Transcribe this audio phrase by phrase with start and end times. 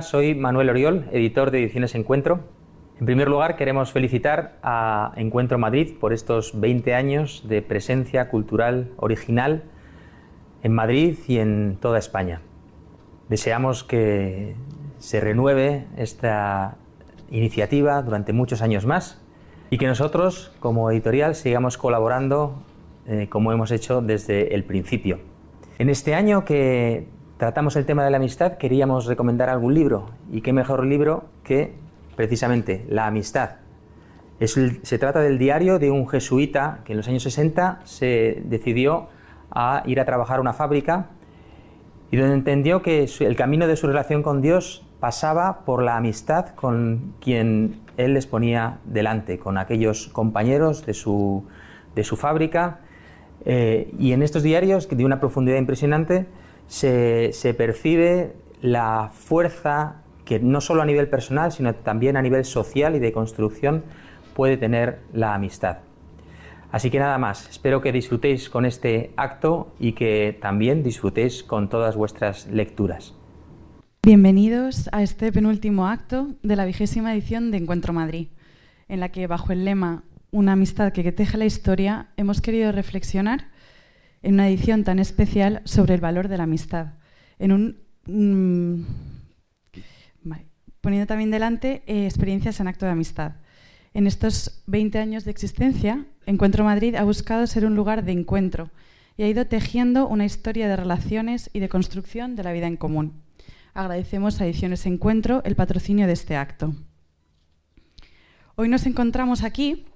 [0.00, 2.40] Soy Manuel Oriol, editor de Ediciones Encuentro.
[2.98, 8.92] En primer lugar, queremos felicitar a Encuentro Madrid por estos 20 años de presencia cultural
[8.96, 9.64] original
[10.62, 12.40] en Madrid y en toda España.
[13.28, 14.54] Deseamos que
[14.98, 16.76] se renueve esta
[17.30, 19.20] iniciativa durante muchos años más
[19.68, 22.62] y que nosotros, como editorial, sigamos colaborando
[23.06, 25.20] eh, como hemos hecho desde el principio.
[25.78, 27.08] En este año que
[27.42, 30.10] tratamos el tema de la amistad, queríamos recomendar algún libro.
[30.30, 31.74] ¿Y qué mejor libro que
[32.14, 33.56] precisamente La amistad?
[34.38, 39.08] se trata del diario de un jesuita que en los años 60 se decidió
[39.50, 41.06] a ir a trabajar a una fábrica
[42.12, 46.50] y donde entendió que el camino de su relación con Dios pasaba por la amistad
[46.50, 51.44] con quien él les ponía delante, con aquellos compañeros de su,
[51.96, 52.78] de su fábrica.
[53.44, 56.28] Eh, y en estos diarios, de una profundidad impresionante,
[56.66, 62.94] se, percibe la fuerza que no solo a nivel personal, sino también a nivel social
[62.94, 63.84] y de construcción
[64.34, 65.78] puede tener la amistad.
[66.70, 71.68] Así que nada más, espero que disfrutéis con este acto y que también disfrutéis con
[71.68, 73.14] todas vuestras lecturas.
[74.04, 78.28] Bienvenidos a este penúltimo acto de la vigésima edición de Encuentro Madrid,
[78.88, 83.51] en la que bajo el lema Una amistad que teje la historia hemos querido reflexionar
[84.22, 86.94] en una edición tan especial sobre el valor de la amistad.
[87.38, 88.84] En un, mm,
[90.82, 93.36] poniendo también delante eh, experiencias en acto de amistad.
[93.94, 98.70] En estos 20 años de existencia, Encuentro Madrid ha buscado ser un lugar de encuentro
[99.16, 102.76] y ha ido tejiendo una historia de relaciones y de construcción de la vida en
[102.76, 103.22] común.
[103.74, 106.74] Agradecemos a Ediciones Encuentro el patrocinio de este acto.
[108.56, 109.86] Hoy nos encontramos aquí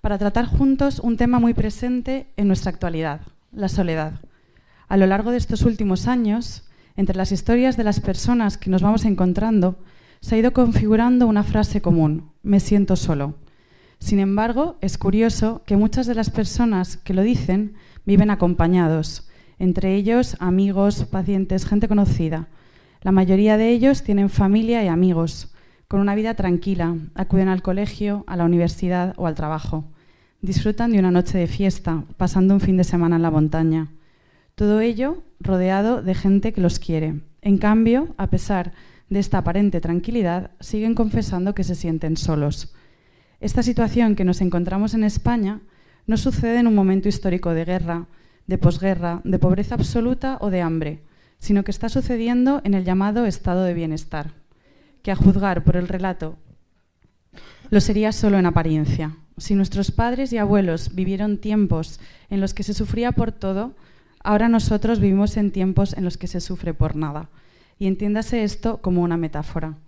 [0.00, 3.20] para tratar juntos un tema muy presente en nuestra actualidad,
[3.52, 4.20] la soledad.
[4.88, 8.82] A lo largo de estos últimos años, entre las historias de las personas que nos
[8.82, 9.78] vamos encontrando,
[10.20, 13.34] se ha ido configurando una frase común, me siento solo.
[13.98, 17.74] Sin embargo, es curioso que muchas de las personas que lo dicen
[18.04, 22.48] viven acompañados, entre ellos amigos, pacientes, gente conocida.
[23.02, 25.54] La mayoría de ellos tienen familia y amigos,
[25.88, 29.92] con una vida tranquila, acuden al colegio, a la universidad o al trabajo
[30.42, 33.92] disfrutan de una noche de fiesta, pasando un fin de semana en la montaña.
[34.54, 37.20] Todo ello rodeado de gente que los quiere.
[37.40, 38.72] En cambio, a pesar
[39.08, 42.74] de esta aparente tranquilidad, siguen confesando que se sienten solos.
[43.40, 45.60] Esta situación que nos encontramos en España
[46.06, 48.06] no sucede en un momento histórico de guerra,
[48.46, 51.02] de posguerra, de pobreza absoluta o de hambre,
[51.38, 54.32] sino que está sucediendo en el llamado estado de bienestar,
[55.02, 56.36] que a juzgar por el relato
[57.70, 59.16] lo sería solo en apariencia.
[59.38, 62.00] Si nuestros padres y abuelos vivieron tiempos
[62.30, 63.74] en los que se sufría por todo,
[64.22, 67.30] ahora nosotros vivimos en tiempos en los que se sufre por nada.
[67.78, 69.78] Y entiéndase esto como una metáfora.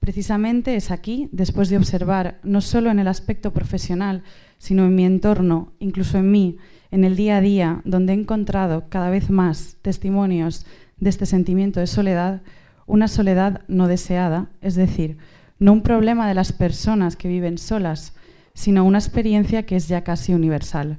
[0.00, 4.22] Precisamente es aquí, después de observar, no solo en el aspecto profesional,
[4.58, 6.56] sino en mi entorno, incluso en mí,
[6.90, 10.66] en el día a día, donde he encontrado cada vez más testimonios
[10.98, 12.42] de este sentimiento de soledad,
[12.86, 15.18] una soledad no deseada, es decir,
[15.58, 18.14] no un problema de las personas que viven solas,
[18.58, 20.98] sino una experiencia que es ya casi universal.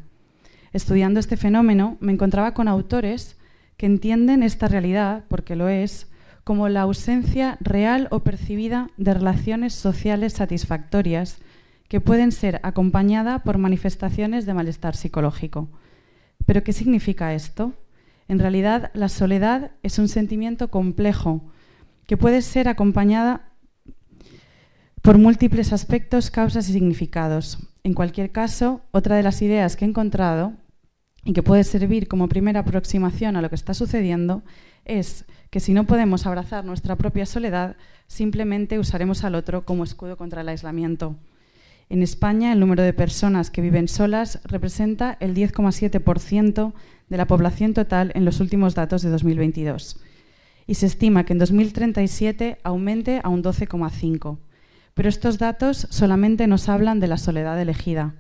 [0.72, 3.36] Estudiando este fenómeno, me encontraba con autores
[3.76, 6.08] que entienden esta realidad, porque lo es,
[6.46, 11.40] como la ausencia real o percibida de relaciones sociales satisfactorias
[11.90, 15.68] que pueden ser acompañadas por manifestaciones de malestar psicológico.
[16.46, 17.74] ¿Pero qué significa esto?
[18.30, 21.42] En realidad, la soledad es un sentimiento complejo
[22.08, 23.49] que puede ser acompañada
[25.10, 27.58] por múltiples aspectos, causas y significados.
[27.84, 30.54] En cualquier caso, otra de las ideas que he encontrado
[31.26, 34.44] y que puede servir como primera aproximación a lo que está sucediendo
[34.86, 37.76] es que si no podemos abrazar nuestra propia soledad,
[38.06, 41.16] simplemente usaremos al otro como escudo contra el aislamiento.
[41.90, 46.74] En España, el número de personas que viven solas representa el 10,7%
[47.10, 50.00] de la población total en los últimos datos de 2022.
[50.68, 54.38] Y se estima que en 2037 aumente a un 12,5%.
[54.94, 58.16] Pero estos datos solamente nos hablan de la soledad elegida.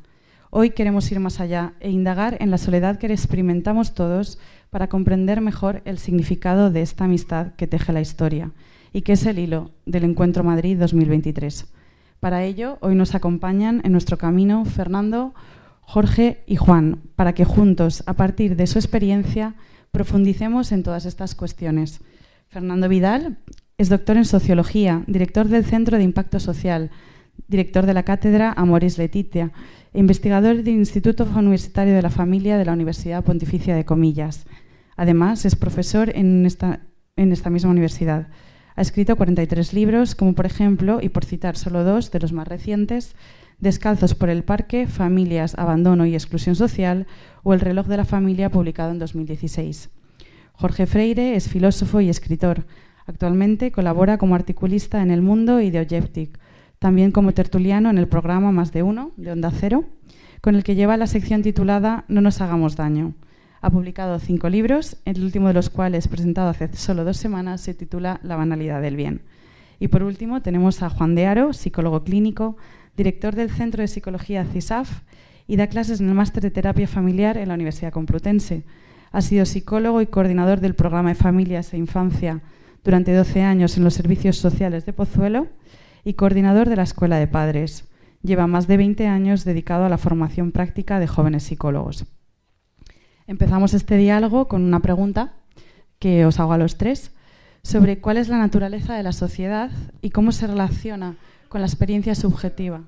[0.52, 4.40] Hoy queremos ir más allá e indagar en la soledad que experimentamos todos
[4.70, 8.52] para comprender mejor el significado de esta amistad que teje la historia
[8.92, 11.72] y que es el hilo del Encuentro Madrid 2023.
[12.20, 15.34] Para ello, hoy nos acompañan en nuestro camino Fernando,
[15.82, 19.56] Jorge y Juan, para que juntos, a partir de su experiencia,
[19.92, 22.02] profundicemos en todas estas cuestiones.
[22.48, 23.38] Fernando Vidal
[23.80, 26.92] es doctor en Sociología, director del Centro de Impacto Social,
[27.48, 29.54] director de la Cátedra Amoris Letitia,
[29.94, 34.46] e investigador del Instituto Universitario de la Familia de la Universidad Pontificia de Comillas.
[34.98, 36.82] Además, es profesor en esta,
[37.16, 38.28] en esta misma universidad.
[38.76, 42.50] Ha escrito 43 libros, como por ejemplo, y por citar solo dos de los más
[42.50, 43.16] recientes,
[43.60, 47.08] Descalzos por el Parque, Familias, Abandono y Exclusión Social
[47.44, 49.90] o El reloj de la familia, publicado en 2016.
[50.52, 52.66] Jorge Freire es filósofo y escritor.
[53.10, 56.30] Actualmente colabora como articulista en El Mundo y de Objective,
[56.78, 59.86] también como tertuliano en el programa Más de Uno, de Onda Cero,
[60.42, 63.16] con el que lleva la sección titulada No nos hagamos daño.
[63.62, 67.74] Ha publicado cinco libros, el último de los cuales, presentado hace solo dos semanas, se
[67.74, 69.24] titula La banalidad del bien.
[69.80, 72.58] Y por último tenemos a Juan de Aro, psicólogo clínico,
[72.96, 75.02] director del Centro de Psicología CISAF
[75.48, 78.66] y da clases en el Máster de Terapia Familiar en la Universidad Complutense.
[79.12, 82.44] Ha sido psicólogo y coordinador del programa de Familias e Infancia
[82.84, 85.48] durante 12 años en los servicios sociales de Pozuelo
[86.04, 87.86] y coordinador de la Escuela de Padres.
[88.22, 92.06] Lleva más de 20 años dedicado a la formación práctica de jóvenes psicólogos.
[93.28, 95.34] Empezamos este diálogo con una pregunta
[96.00, 97.12] que os hago a los tres
[97.64, 99.72] sobre cuál es la naturaleza de la sociedad
[100.02, 101.18] y cómo se relaciona
[101.50, 102.84] con la experiencia subjetiva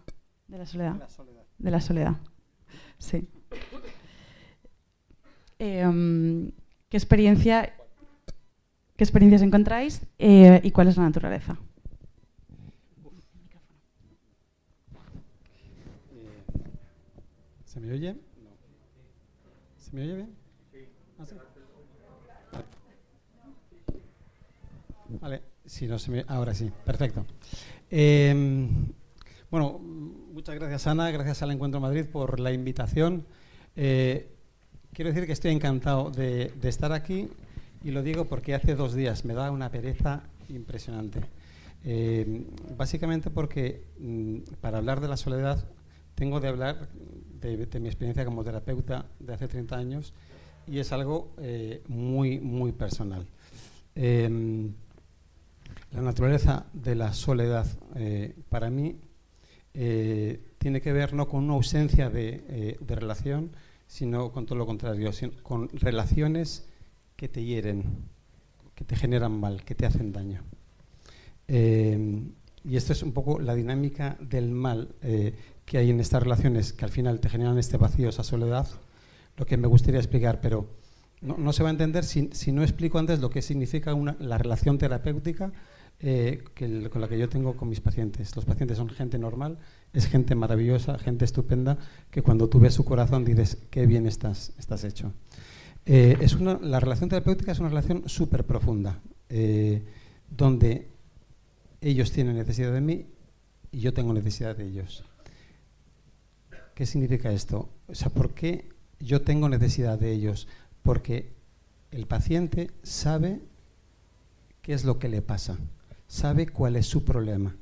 [0.48, 1.10] de la soledad.
[1.58, 2.18] De la soledad.
[2.98, 3.28] Sí.
[5.60, 6.52] Em,
[6.90, 7.74] ¿qué, experiencia,
[9.02, 11.58] ¿Qué experiencias encontráis eh, y cuál es la naturaleza?
[17.66, 18.16] ¿Se me oye?
[19.80, 20.36] ¿Se me oye bien?
[21.18, 21.26] ¿Ah,
[25.20, 26.24] vale, si no se me...
[26.28, 27.26] ahora sí, perfecto.
[27.90, 28.86] Em,
[29.50, 33.26] bueno, muchas gracias Ana, gracias al Encuentro Madrid por la invitación.
[33.76, 34.30] Eh,
[34.94, 37.30] quiero decir que estoy encantado de, estar aquí
[37.84, 41.20] y lo digo porque hace dos días me da una pereza impresionante.
[41.84, 42.46] Em,
[42.78, 45.66] básicamente porque mm, para hablar de la soledad
[46.14, 46.90] tengo de hablar
[47.40, 50.14] de, mi experiencia como terapeuta de hace 30 años
[50.68, 53.26] y es algo eh, muy, muy personal.
[53.96, 54.72] Em,
[55.92, 58.96] la naturaleza de la soledad eh, para mí
[59.74, 63.52] eh, tiene que ver no con una ausencia de, relación,
[63.88, 65.10] sino con todo lo contrario,
[65.42, 66.68] con relaciones
[67.22, 67.84] que te hieren,
[68.74, 70.42] que te generan mal, que te hacen daño.
[71.48, 72.32] Em,
[72.64, 74.96] y esta es un poco la dinámica del mal
[75.66, 78.68] que hay en estas relaciones que al final te generan este vacío, esa soledad,
[79.38, 80.68] lo que me gustaría explicar, pero
[81.22, 84.80] no, se va a entender si, no explico antes lo que significa una, la relación
[84.80, 85.52] terapéutica
[86.00, 86.44] eh,
[86.92, 88.36] con la que yo tengo con mis pacientes.
[88.36, 89.60] Los pacientes son gente normal,
[89.94, 91.78] es gente maravillosa, gente estupenda,
[92.10, 95.14] que cuando tú ves su corazón dices, qué bien estás, estás hecho.
[95.86, 99.84] Eh, es una, la relación terapéutica es una relación súper profunda, eh,
[100.30, 100.88] donde
[101.82, 103.08] ellos tienen necesidad de mí
[103.72, 105.04] y yo tengo necesidad de ellos.
[106.76, 107.70] ¿Qué significa esto?
[107.88, 108.70] O sea, ¿por qué
[109.00, 110.48] yo tengo necesidad de ellos?
[110.84, 111.32] Porque
[111.90, 113.42] el paciente sabe
[114.62, 115.58] qué es lo que le pasa,
[116.08, 117.56] sabe cuál es su problema,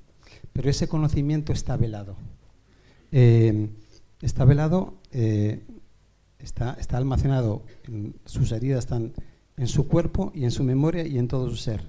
[0.51, 2.17] pero ese conocimiento está velado.
[3.11, 3.69] Eh,
[4.21, 4.95] está velado,
[6.39, 9.13] está, está almacenado, en, sus heridas están
[9.57, 11.83] en su cuerpo y en su memoria y en todo su ser.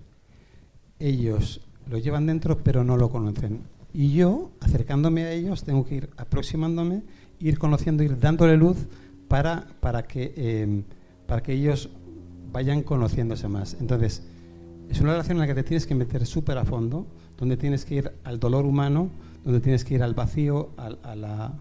[0.99, 3.61] Ellos lo llevan dentro, pero no lo conocen.
[3.92, 7.02] Y yo, acercándome a ellos, tengo que ir aproximándome,
[7.38, 8.76] ir conociendo, ir dándole luz
[9.28, 10.85] para, para, que, em,
[11.26, 11.90] para que ellos
[12.52, 13.76] vayan conociéndose más.
[13.80, 14.23] Entonces,
[14.88, 17.07] es una relación en la que te tienes que meter súper a fondo,
[17.38, 19.09] donde tienes que ir al dolor humano,
[19.45, 21.52] donde tienes que ir al vacío, a, la,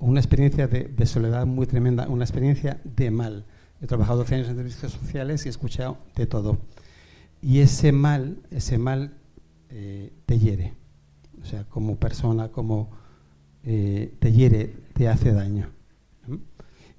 [0.00, 3.46] una experiencia de, soledad muy tremenda, una experiencia de mal.
[3.80, 6.58] He trabajado 12 años en servicios sociales y he escuchado de todo.
[7.40, 9.14] Y ese mal, ese mal
[9.70, 10.74] eh, te hiere.
[11.42, 12.90] O sea, como persona, como
[13.64, 15.70] eh, te hiere, te hace daño.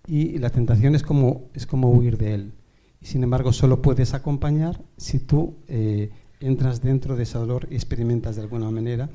[0.07, 2.53] y la tentación es como, es como huir de él.
[3.01, 7.75] Y sin embargo, solo puedes acompañar si tú eh, entras dentro de ese dolor y
[7.75, 9.09] experimentas de alguna manera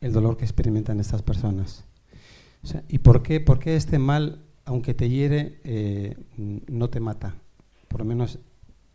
[0.00, 1.85] el dolor que experimentan estas personas.
[2.88, 3.40] ¿Y por qué?
[3.40, 7.36] Porque este mal, aunque te hiere, eh, no te mata.
[7.88, 8.38] Por lo menos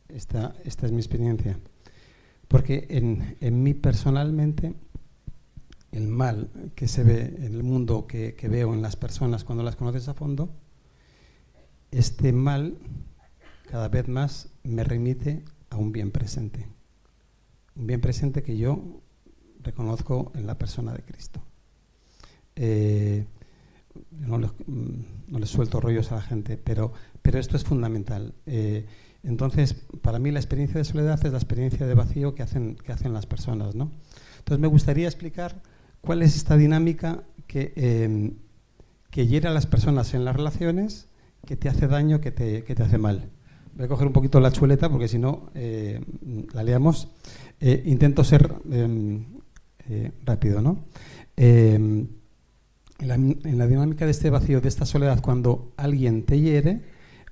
[0.09, 1.59] esta, esta es mi experiencia.
[2.47, 4.73] Porque en, en mí personalmente,
[5.91, 9.63] el mal que se ve en el mundo, que, que veo en las personas cuando
[9.63, 10.53] las conoces a fondo,
[11.91, 12.77] este mal
[13.69, 16.67] cada vez más me remite a un bien presente.
[17.75, 19.01] Un bien presente que yo
[19.61, 21.41] reconozco en la persona de Cristo.
[22.55, 23.25] Eh,
[24.11, 28.33] no, les, no, les, suelto rollos a la gente, pero, pero esto es fundamental.
[28.45, 28.85] Eh,
[29.23, 32.91] entonces, para mí la experiencia de soledad es la experiencia de vacío que hacen, que
[32.91, 33.75] hacen las personas.
[33.75, 33.91] ¿no?
[34.39, 35.61] Entonces, me gustaría explicar
[36.01, 38.33] cuál es esta dinámica que, eh,
[39.11, 41.07] que hiere a las personas en las relaciones,
[41.45, 43.29] que te hace daño, que te, que te hace mal.
[43.73, 46.01] Voy a coger un poquito la chuleta porque si no eh,
[46.53, 47.07] la leamos.
[47.59, 49.25] Eh, intento ser em,
[49.89, 50.85] eh, rápido, ¿no?
[53.01, 56.83] En la, dinámica de este vacío, de esta soledad, cuando alguien te hiere,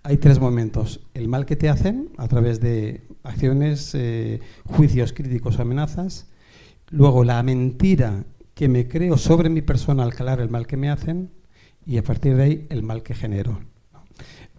[0.01, 1.07] hay tres momentos.
[1.13, 3.95] El mal que te hacen a través de acciones,
[4.65, 6.27] juicios críticos o amenazas.
[6.89, 10.89] Luego la mentira que me creo sobre mi persona al calar el mal que me
[10.89, 11.29] hacen.
[11.85, 13.59] Y a partir de ahí el mal que genero.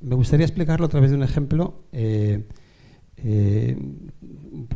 [0.00, 2.46] Me gustaría explicarlo a través de un ejemplo eh,
[3.18, 3.76] eh,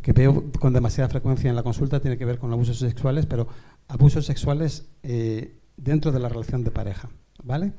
[0.03, 3.47] que veo con demasiada frecuencia en la consulta, tiene que ver con abusos sexuales, pero
[3.89, 7.11] abusos sexuales eh, dentro de la relación de pareja,
[7.43, 7.73] ¿vale?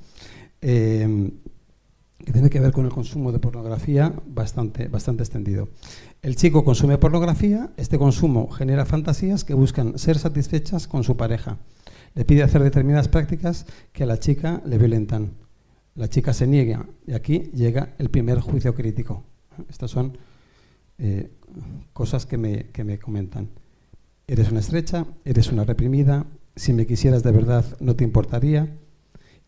[2.25, 5.69] que tiene que ver con el consumo de pornografía bastante, bastante extendido.
[6.21, 11.59] El chico consume pornografía, este consumo genera fantasías que buscan ser satisfechas con su pareja.
[12.15, 15.33] Le pide hacer determinadas prácticas que a la chica le violentan.
[15.93, 19.23] La chica se niega y aquí llega el primer juicio crítico.
[19.69, 20.17] Estas son
[20.97, 21.31] eh,
[21.93, 23.49] cosas que me, que me comentan.
[24.27, 26.25] Eres una estrecha, eres una reprimida,
[26.55, 28.77] si me quisieras de verdad no te importaría.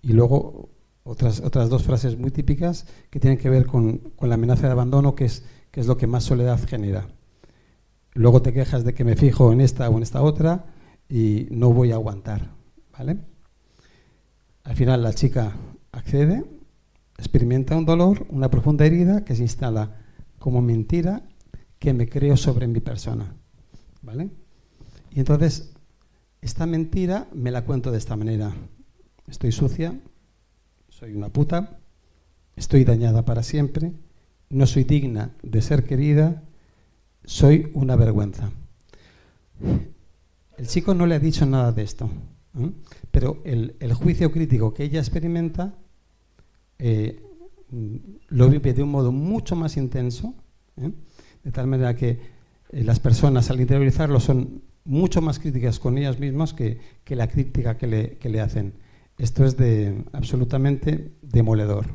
[0.02, 0.70] Y luego
[1.04, 4.74] otras, otras dos frases muy típicas que tienen que ver con, con la amenaza de
[4.74, 7.08] abandono, que es, que es lo que más soledad genera.
[8.14, 10.66] Luego te quejas de que me fijo en esta o en esta otra
[11.10, 12.52] y no voy a aguantar.
[12.98, 13.18] ¿vale?
[14.64, 15.54] Al final la chica
[15.92, 16.44] accede,
[17.18, 19.96] experimenta un dolor, una profunda herida que se instala
[20.40, 21.24] como mentira
[21.80, 23.36] que me creo sobre mi persona.
[24.02, 24.30] ¿Vale?
[25.12, 25.74] Y entonces,
[26.42, 28.54] esta mentira me la cuento de esta manera.
[29.28, 30.00] Estoy sucia,
[30.90, 31.80] soy una puta,
[32.56, 33.94] estoy dañada para siempre,
[34.50, 36.44] no soy digna de ser querida,
[37.26, 38.52] soy una vergüenza.
[40.58, 42.10] El chico no le ha dicho nada de esto,
[42.60, 42.72] ¿eh?
[43.12, 45.76] pero el, juicio crítico que ella experimenta
[46.80, 47.22] eh,
[48.30, 50.34] lo vive de un modo mucho más intenso,
[50.78, 50.92] ¿eh?
[51.44, 52.20] de tal manera que
[52.72, 57.78] las personas al interiorizarlo son mucho más críticas con ellas mismas que, que la crítica
[57.78, 58.74] que le, que le, hacen.
[59.18, 61.86] Esto es de, absolutamente demoledor.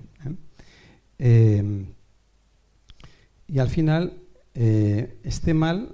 [3.49, 4.19] y al final,
[4.55, 5.91] este mal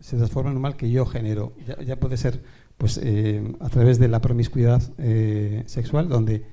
[0.00, 1.54] se transforma en un mal que yo genero.
[1.66, 2.42] Ya, ya puede ser
[2.76, 3.00] pues,
[3.60, 4.82] a través de la promiscuidad
[5.66, 6.44] sexual, donde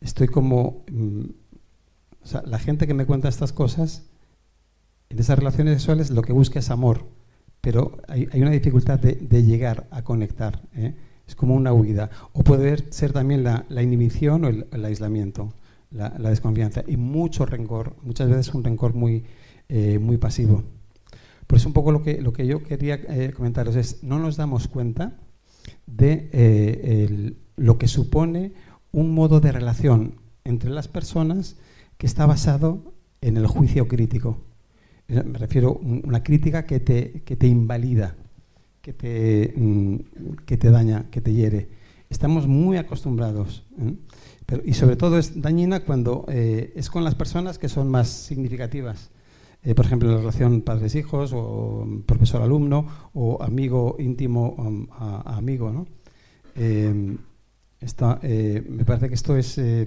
[0.00, 0.84] estoy como...
[0.90, 1.24] Mm,
[2.20, 4.04] o sea, la gente que me cuenta estas cosas,
[5.10, 7.06] en esas relaciones sexuales lo que busca es amor,
[7.60, 10.62] pero hay, una dificultad de, llegar a conectar.
[10.74, 10.94] ¿eh?
[11.26, 12.10] Es como una huida.
[12.32, 15.52] O puede ser también la, inhibición o el, aislamiento,
[15.90, 16.84] la, desconfianza.
[16.86, 19.24] Y mucho rencor, muchas veces un rencor muy,
[19.68, 20.62] eh, pasivo.
[21.46, 25.18] Por eso un poco lo que, yo quería eh, comentaros es, no nos damos cuenta
[25.86, 28.52] de lo que supone
[28.92, 31.56] un modo de relación entre las personas
[31.96, 34.47] que está basado en el juicio crítico.
[35.08, 38.16] Eh, me refiero a una crítica que te, que te invalida,
[38.80, 39.96] que te, mm,
[40.46, 41.68] que te daña, que te hiere.
[42.10, 43.64] Estamos muy acostumbrados.
[43.80, 44.62] ¿eh?
[44.64, 49.10] Y sobre todo es dañina cuando eh, es con las personas que son más significativas.
[49.76, 55.70] por ejemplo, la relación padres-hijos o profesor-alumno o amigo íntimo um, a, amigo.
[55.70, 55.86] ¿no?
[58.22, 59.58] Eh, me parece que esto es.
[59.58, 59.86] Eh,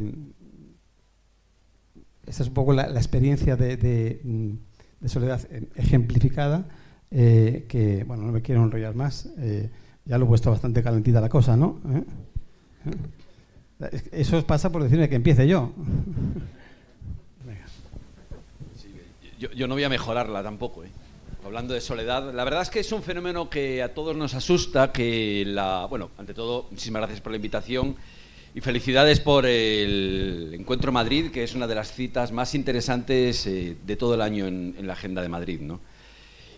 [2.25, 3.75] esta es un poco la, experiencia de,
[5.01, 6.65] mm, soledad eh, ejemplificada,
[7.09, 9.29] que, bueno, no me quiero enrollar más,
[10.05, 11.81] ya lo he puesto bastante calentita la cosa, ¿no?
[14.11, 15.73] Eso pasa por decirme que empiece yo.
[19.39, 19.51] yo.
[19.51, 20.89] Yo no voy a mejorarla tampoco, ¿eh?
[21.43, 24.91] Hablando de soledad, la verdad es que es un fenómeno que a todos nos asusta,
[24.91, 27.95] que la, bueno, ante todo, muchísimas gracias por la invitación.
[28.53, 33.77] Y felicidades por el Encuentro Madrid, que es una de las citas más interesantes eh,
[33.85, 35.61] de todo el año en, la agenda de Madrid.
[35.61, 35.79] ¿no?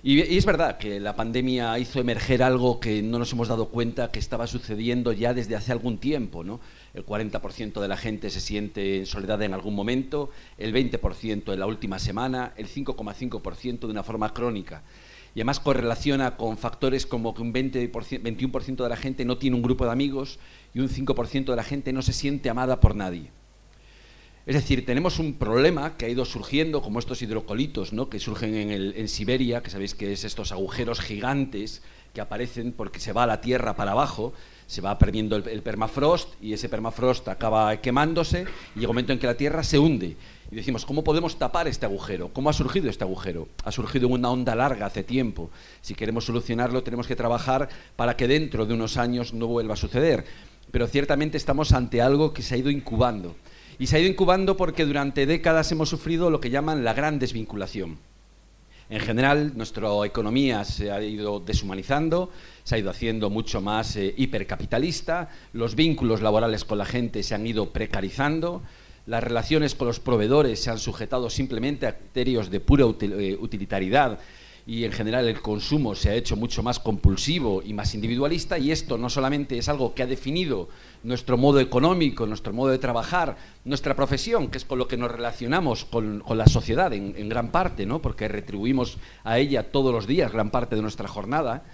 [0.02, 4.10] Y, es verdad que la pandemia hizo emerger algo que no nos hemos dado cuenta
[4.10, 6.44] que estaba sucediendo ya desde hace algún tiempo.
[6.44, 6.62] ¿no?
[6.96, 11.60] El 40% de la gente se siente en soledad en algún momento, el 20% en
[11.60, 14.82] la última semana, el 5,5% de una forma crónica
[15.36, 19.56] y además correlaciona con factores como que un 20 21% de la gente no tiene
[19.56, 20.40] un grupo de amigos
[20.74, 23.32] y un 5% de la gente no se siente amada por nadie.
[24.46, 28.10] Es decir, tenemos un problema que ha ido surgiendo, como estos hidrocolitos ¿no?
[28.10, 31.82] que surgen en, en Siberia, que sabéis que es estos agujeros gigantes
[32.13, 34.34] que aparecen porque se va la Tierra para abajo,
[34.68, 39.20] se va perdiendo el, permafrost y ese permafrost acaba quemándose y llega un momento en
[39.20, 40.15] que la Tierra se hunde.
[40.51, 42.32] Y decimos, ¿cómo podemos tapar este agujero?
[42.32, 43.48] ¿Cómo ha surgido este agujero?
[43.63, 45.50] Ha surgido una onda larga hace tiempo.
[45.82, 49.77] Si queremos solucionarlo, tenemos que trabajar para que dentro de unos años no vuelva a
[49.77, 50.25] suceder.
[50.74, 53.36] Pero ciertamente estamos ante algo que se ha ido incubando.
[53.77, 57.20] Y se ha ido incubando porque durante décadas hemos sufrido lo que llaman la gran
[57.20, 58.00] desvinculación.
[58.89, 62.32] En general, nuestra economía se ha ido deshumanizando,
[62.63, 67.36] se ha ido haciendo mucho más eh, hipercapitalista, los vínculos laborales con la gente se
[67.36, 68.63] han ido precarizando,
[69.06, 74.18] las relaciones con los proveedores se han sujetado simplemente a criterios de pura eh, utilitariedad
[74.65, 78.72] y en general el consumo se ha hecho mucho más compulsivo y más individualista y
[78.72, 80.70] esto no solamente es algo que ha definido
[81.03, 85.12] nuestro modo económico, nuestro modo de trabajar, nuestra profesión, que es con lo que nos
[85.12, 88.01] relacionamos con, la sociedad en, gran parte, ¿no?
[88.01, 91.65] porque retribuimos a ella todos los días gran parte de nuestra jornada,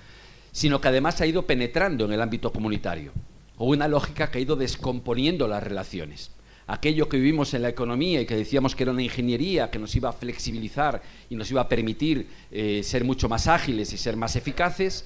[0.51, 3.11] sino que además ha ido penetrando en el ámbito comunitario,
[3.57, 6.31] o una lógica que ha ido descomponiendo las relaciones
[6.69, 9.95] aquello que vivimos en la economía y que decíamos que era una ingeniería que nos
[9.95, 14.15] iba a flexibilizar y nos iba a permitir eh, ser mucho más ágiles y ser
[14.15, 15.05] más eficaces,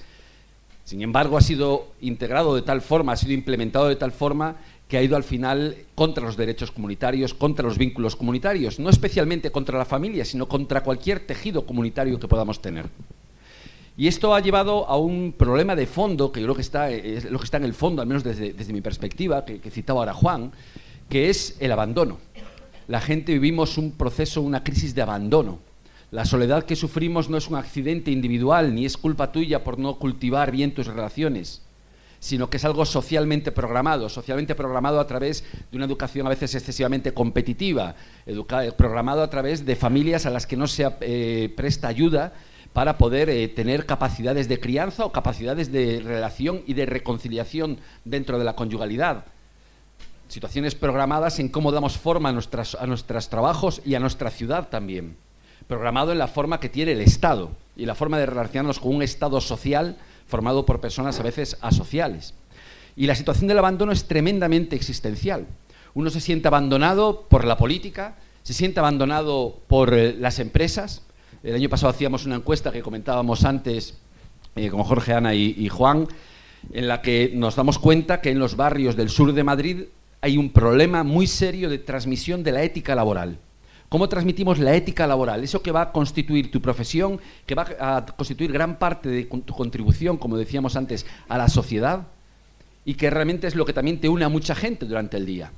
[0.84, 4.58] sin embargo ha sido integrado de tal forma, ha sido implementado de tal forma
[4.90, 9.50] que ha ido al final contra los derechos comunitarios, contra los vínculos comunitarios, no especialmente
[9.50, 12.90] contra la familia, sino contra cualquier tejido comunitario que podamos tener.
[13.96, 17.30] Y esto ha llevado a un problema de fondo, que yo creo que está, es
[17.32, 20.52] lo que está en el fondo, al menos desde, mi perspectiva, que citaba ahora Juan,
[21.14, 22.18] que es el abandono.
[22.88, 25.60] La gente vivimos un proceso, una crisis de abandono.
[26.10, 30.00] La soledad que sufrimos no es un accidente individual, ni es culpa tuya por no
[30.00, 31.62] cultivar bien tus relaciones,
[32.20, 36.56] sino que es algo socialmente programado, socialmente programado a través de una educación a veces
[36.56, 37.94] excesivamente competitiva,
[38.76, 42.34] programado a través de familias a las que no se eh, presta ayuda
[42.74, 48.40] para poder eh, tener capacidades de crianza o capacidades de relación y de reconciliación dentro
[48.40, 49.26] de la conyugalidad
[50.34, 54.70] situaciones programadas en cómo damos forma a, nuestras, a nuestros trabajos y a nuestra ciudad
[54.70, 55.16] también.
[55.68, 59.04] Programado en la forma que tiene el Estado y la forma de relacionarnos con un
[59.04, 62.34] Estado social formado por personas a veces asociales.
[62.96, 65.46] Y la situación del abandono es tremendamente existencial.
[65.94, 71.04] Uno se siente abandonado por la política, se siente abandonado por eh, las empresas.
[71.44, 74.00] El año pasado hacíamos una encuesta que comentábamos antes
[74.56, 76.08] eh, con Jorge Ana y Juan,
[76.72, 79.84] en la que nos damos cuenta que en los barrios del sur de Madrid
[80.24, 83.40] hay un problema muy serio de transmisión de la ética laboral.
[83.90, 85.44] ¿Cómo transmitimos la ética laboral?
[85.44, 89.54] Eso que va a constituir tu profesión, que va a constituir gran parte de tu
[89.54, 92.08] contribución, como decíamos antes, a la sociedad
[92.86, 95.52] y que realmente es lo que también te une a mucha gente durante el día.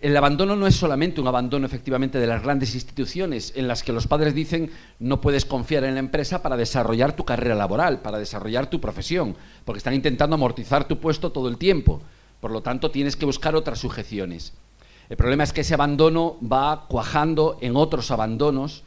[0.00, 3.92] El abandono no es solamente un abandono efectivamente de las grandes instituciones en las que
[3.92, 8.18] los padres dicen no puedes confiar en la empresa para desarrollar tu carrera laboral, para
[8.18, 12.00] desarrollar tu profesión, porque están intentando amortizar tu puesto todo el tiempo.
[12.44, 14.52] Por lo tanto, tienes que buscar otras sujeciones.
[15.08, 18.84] El problema es que ese abandono va cuajando en otros abandonos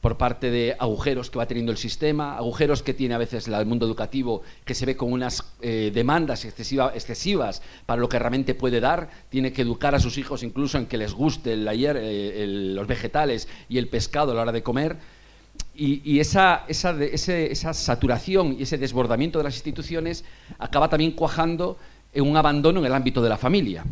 [0.00, 3.66] por parte de agujeros que va teniendo el sistema, agujeros que tiene a veces el
[3.66, 8.78] mundo educativo, que se ve con unas eh, demandas excesivas para lo que realmente puede
[8.78, 9.10] dar.
[9.28, 13.78] Tiene que educar a sus hijos incluso en que les guste eh, los vegetales y
[13.78, 14.98] el pescado a la hora de comer.
[15.74, 20.24] Y, esa, esa saturación y ese desbordamiento de las instituciones
[20.58, 21.78] acaba también cuajando
[22.12, 23.84] en un abandono en el ámbito de la familia,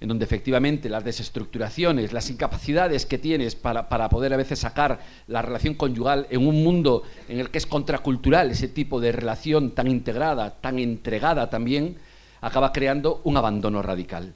[0.00, 5.42] en donde efectivamente las desestructuraciones, las incapacidades que tienes para, poder a veces sacar la
[5.42, 9.88] relación conyugal en un mundo en el que es contracultural ese tipo de relación tan
[9.88, 11.96] integrada, tan entregada también,
[12.40, 14.32] acaba creando un abandono radical.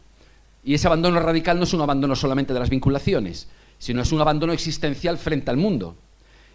[0.63, 3.49] Y ese abandono radical no es un abandono solamente de las vinculaciones,
[3.79, 5.97] sino es un abandono existencial frente al mundo.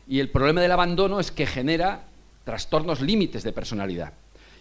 [0.08, 2.04] Y el problema del abandono es que genera
[2.44, 4.14] trastornos límites de personalidad.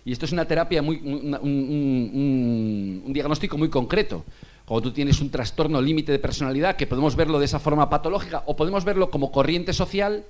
[0.08, 1.42] Y esto es una terapia, muy, un,
[3.08, 4.24] diagnóstico muy concreto.
[4.64, 8.42] Cuando tú tienes un trastorno límite de personalidad, que podemos verlo de esa forma patológica
[8.46, 10.24] o podemos verlo como corriente social,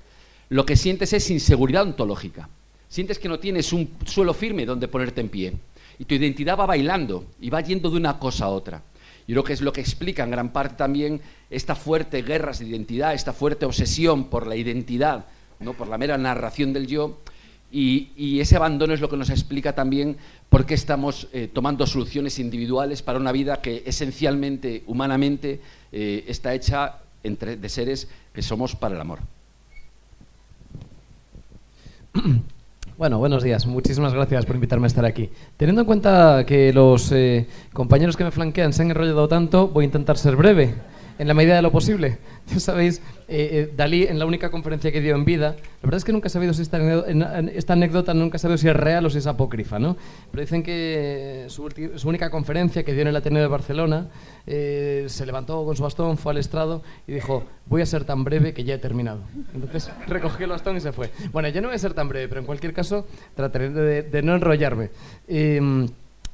[0.48, 2.48] lo que sientes es inseguridad ontológica.
[2.88, 5.52] Sientes que no tienes un suelo firme donde ponerte en pie.
[5.96, 8.82] y tu identidad va bailando y va yendo de una cosa a otra.
[9.28, 12.66] Yo creo que es lo que explica en gran parte también esta fuerte guerra de
[12.66, 15.26] identidad, esta fuerte obsesión por la identidad,
[15.60, 17.18] no por la mera narración del yo,
[17.70, 20.16] y, ese abandono es lo que nos explica también
[20.48, 25.60] por qué estamos eh, tomando soluciones individuales para una vida que esencialmente, humanamente,
[25.92, 29.20] eh, está hecha entre, de seres que somos para el amor.
[32.96, 33.64] Bueno, buenos días.
[33.64, 35.30] Muchísimas gracias por invitarme a estar aquí.
[35.56, 39.84] Teniendo en cuenta que los eh, compañeros que me flanquean se han enrollado tanto, voy
[39.84, 40.74] a intentar ser breve
[41.18, 42.18] en la medida de lo posible.
[42.48, 45.98] Ya sabéis, eh, eh, Dalí en la única conferencia que dio en vida, la verdad
[45.98, 46.78] es que nunca he sabido si esta,
[47.72, 49.98] anécdota, nunca he sabido si es real o si es apócrifa, ¿no?
[50.30, 51.68] Pero dicen que su,
[52.08, 54.08] única conferencia que dio en el Ateneo de Barcelona,
[54.46, 58.24] eh, se levantó con su bastón, fue al estrado y dijo, voy a ser tan
[58.24, 59.20] breve que ya he terminado.
[59.54, 61.10] Entonces recogió el bastón y se fue.
[61.30, 64.22] Bueno, yo no voy a ser tan breve, pero en cualquier caso trataré de, de
[64.22, 64.88] no enrollarme.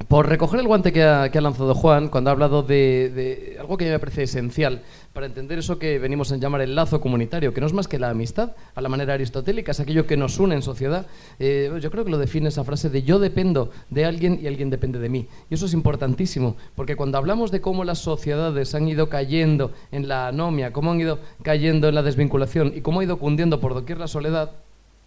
[0.08, 3.88] Por recoger el guante que ha, lanzado Juan cuando ha hablado de, algo que a
[3.88, 7.60] mí me parece esencial para entender eso que venimos a llamar el lazo comunitario, que
[7.60, 10.56] no es más que la amistad, a la manera aristotélica, es aquello que nos une
[10.56, 11.06] en sociedad.
[11.38, 14.70] Eh, yo creo que lo define esa frase de yo dependo de alguien y alguien
[14.70, 15.28] depende de mí.
[15.48, 20.08] Y eso es importantísimo, porque cuando hablamos de cómo las sociedades han ido cayendo en
[20.08, 23.74] la anomia, cómo han ido cayendo en la desvinculación y cómo ha ido cundiendo por
[23.74, 24.50] doquier la soledad,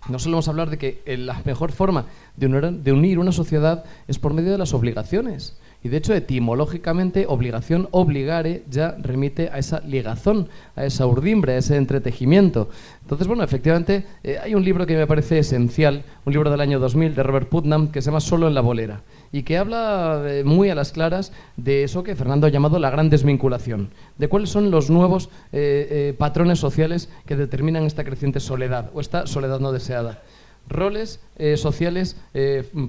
[0.10, 4.34] no solemos hablar de que eh, la mejor forma de unir, una sociedad es por
[4.34, 5.58] medio de las obligaciones.
[5.88, 11.58] Y de hecho, etimológicamente, obligación, obligare, ya remite a esa ligazón, a esa urdimbre, a
[11.60, 12.68] ese entretejimiento.
[13.04, 16.82] Entonces, bueno, efectivamente, eh, hay un libro que me parece esencial, un libro del año
[16.82, 20.44] 2000 de Robert Putnam, que se llama Solo en la bolera y que habla eh,
[20.44, 24.50] muy a las claras de eso que Fernando ha llamado la gran desvinculación, de cuáles
[24.50, 29.72] son los nuevos eh, patrones sociales que determinan esta creciente soledad o esta soledad no
[29.72, 30.22] deseada.
[30.70, 31.22] Roles
[31.56, 32.18] sociales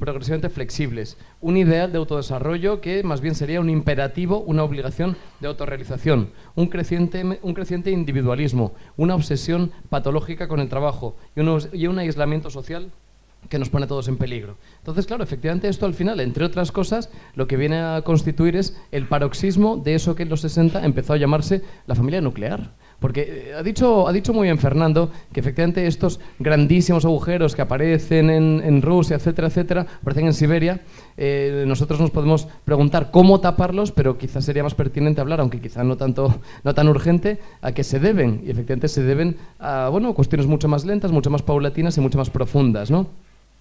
[0.01, 5.49] progresivamente flexibles, un ideal de autodesarrollo que más bien sería un imperativo, una obligación de
[5.49, 11.17] autorrealización, un creciente, un creciente individualismo, una obsesión patológica con el trabajo
[11.73, 12.91] y un aislamiento social
[13.49, 14.57] que nos pone a todos en peligro.
[14.79, 18.77] Entonces, claro, efectivamente esto al final, entre otras cosas, lo que viene a constituir es
[18.91, 22.73] el paroxismo de eso que en los 60 empezó a llamarse la familia nuclear.
[23.01, 27.63] Porque eh, ha dicho, ha dicho muy bien Fernando que efectivamente estos grandísimos agujeros que
[27.63, 30.81] aparecen en, Rusia, etcétera, etcétera, aparecen en Siberia,
[31.17, 35.85] eh, nosotros nos podemos preguntar cómo taparlos, pero quizás sería más pertinente hablar, aunque quizá
[35.85, 38.43] no, tanto, no tan urgente, a qué se deben.
[38.45, 42.19] Y efectivamente se deben a bueno, cuestiones mucho más lentas, mucho más paulatinas y mucho
[42.19, 42.91] más profundas.
[42.91, 43.07] ¿no?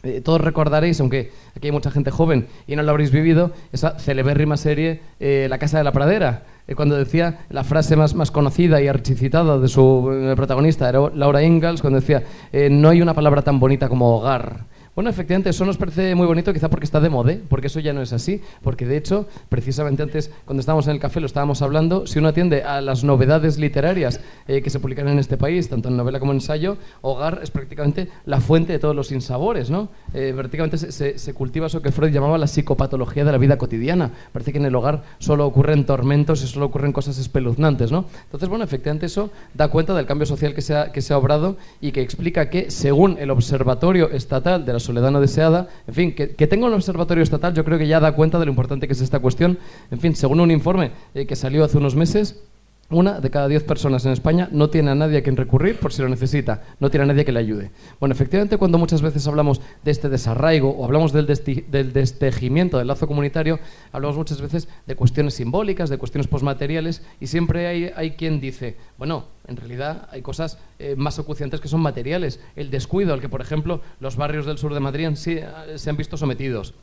[0.03, 3.97] Eh, todos recordaréis, aunque aquí hay mucha gente joven y no lo habréis vivido, esa
[3.97, 6.43] celebérrima serie eh, La Casa de la Pradera,
[6.75, 11.81] cuando decía la frase más, más conocida y archicitada de su protagonista, era Laura Ingalls,
[11.81, 12.23] cuando decía,
[12.69, 14.65] no hay una palabra tan bonita como hogar.
[14.97, 17.93] Bueno, efectivamente, eso nos parece muy bonito, quizá porque está de moda, porque eso ya
[17.93, 18.41] no es así.
[18.63, 22.29] Porque de hecho, precisamente antes, cuando estábamos en el café, lo estábamos hablando, si uno
[22.29, 26.19] atiende a las novedades literarias eh, que se publican en este país, tanto en novela
[26.19, 29.89] como en ensayo, hogar es prácticamente la fuente de todos los insabores, ¿no?
[30.15, 34.09] Eh, prácticamente se, se, cultiva eso que Freud llamaba la psicopatología de la vida cotidiana.
[34.33, 38.05] Parece que en el hogar solo ocurren tormentos y solo ocurren cosas espeluznantes, ¿no?
[38.23, 41.19] Entonces, bueno, efectivamente eso da cuenta del cambio social que se ha, que se ha
[41.19, 45.67] obrado y que explica que, según el Observatorio Estatal de la soledad no deseada.
[45.87, 48.51] En fin, que, tenga un observatorio estatal yo creo que ya da cuenta de lo
[48.51, 49.59] importante que es esta cuestión.
[49.91, 52.41] En fin, según un informe eh, que salió hace unos meses,
[52.89, 55.91] una de cada diez personas en España no tiene a nadie a quien recurrir por
[55.91, 57.71] si lo necesita, no tiene a nadie que le ayude.
[57.99, 62.87] Bueno, efectivamente, cuando muchas veces hablamos de este desarraigo o hablamos del, del destejimiento del
[62.87, 63.59] lazo comunitario,
[63.91, 68.77] hablamos muchas veces de cuestiones simbólicas, de cuestiones posmateriales, y siempre hay, hay quien dice,
[68.97, 72.39] bueno, en realidad hay cosas eh, más acuciantes que son materiales.
[72.55, 76.17] El descuido al que, por ejemplo, los barrios del sur de Madrid se han visto
[76.17, 76.73] sometidos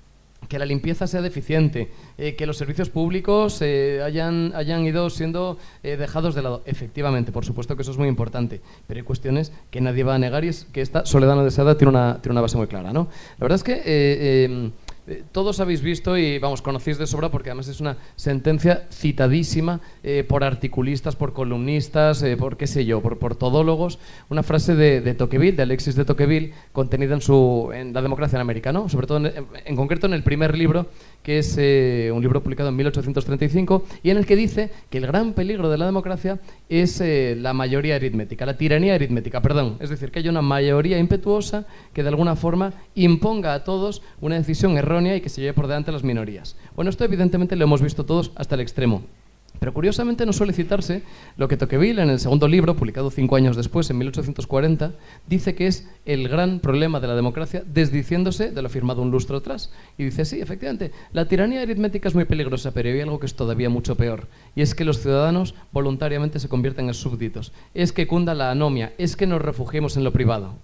[0.48, 5.58] que la limpieza sea deficiente, eh, que los servicios públicos eh, hayan, hayan ido siendo
[5.82, 6.62] eh, dejados de lado.
[6.66, 10.18] Efectivamente, por supuesto que eso es muy importante, pero hay cuestiones que nadie va a
[10.18, 12.92] negar y es que esta soledad no deseada tiene una, tiene una base muy clara.
[12.92, 13.08] ¿no?
[13.38, 14.72] La verdad es que
[15.06, 19.80] eh, todos habéis visto y vamos, conocéis de sobra porque además es una sentencia citadísima
[20.02, 23.98] eh, por articulistas, por columnistas, eh, por qué sé yo, por, por todólogos,
[24.30, 28.36] una frase de, de, Tocqueville, de Alexis de Tocqueville, contenida en, su, en La democracia
[28.36, 28.88] en América, ¿no?
[28.88, 30.86] sobre todo en concreto en el primer libro
[31.24, 35.06] que es eh, un libro publicado en 1835 y en el que dice que el
[35.06, 39.78] gran peligro de la democracia es eh, la mayoría aritmética, la tiranía aritmética, perdón.
[39.80, 44.36] Es decir, que haya una mayoría impetuosa que de alguna forma imponga a todos una
[44.36, 46.56] decisión errónea y que se lleve por delante a las minorías.
[46.76, 49.02] Bueno, esto evidentemente lo hemos visto todos hasta el extremo.
[49.60, 51.02] Pero curiosamente no suele citarse
[51.36, 54.92] lo que Tocqueville, en el segundo libro, publicado cinco años después, en 1840,
[55.26, 59.38] dice que es el gran problema de la democracia, desdiciéndose de lo afirmado un lustro
[59.38, 59.72] atrás.
[59.96, 63.34] Y dice, sí, efectivamente, la tiranía aritmética es muy peligrosa, pero hay algo que es
[63.34, 68.06] todavía mucho peor, y es que los ciudadanos voluntariamente se convierten en súbditos, es que
[68.06, 70.54] cunda la anomia, es que nos refugiemos en lo privado.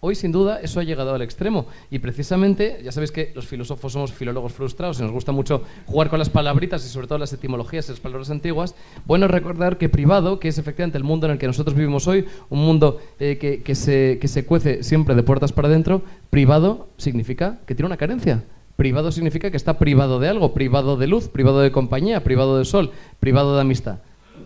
[0.00, 1.66] Hoy, sin duda, eso ha llegado al extremo.
[1.90, 6.10] Y precisamente, ya sabéis que los filósofos somos filólogos frustrados y nos gusta mucho jugar
[6.10, 8.74] con las palabritas y sobre todo las etimologías y las palabras antiguas.
[9.06, 12.26] Bueno, recordar que privado, que es efectivamente el mundo en el que nosotros vivimos hoy,
[12.50, 17.60] un mundo eh, que, se, que se cuece siempre de puertas para adentro, privado significa
[17.66, 18.44] que tiene una carencia.
[18.76, 22.66] Privado significa que está privado de algo, privado de luz, privado de compañía, privado de
[22.66, 24.00] sol, privado de amistad.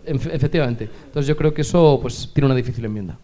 [0.05, 0.89] Efectivamente.
[1.07, 3.19] Entonces yo creo que eso pues, tiene una difícil enmienda.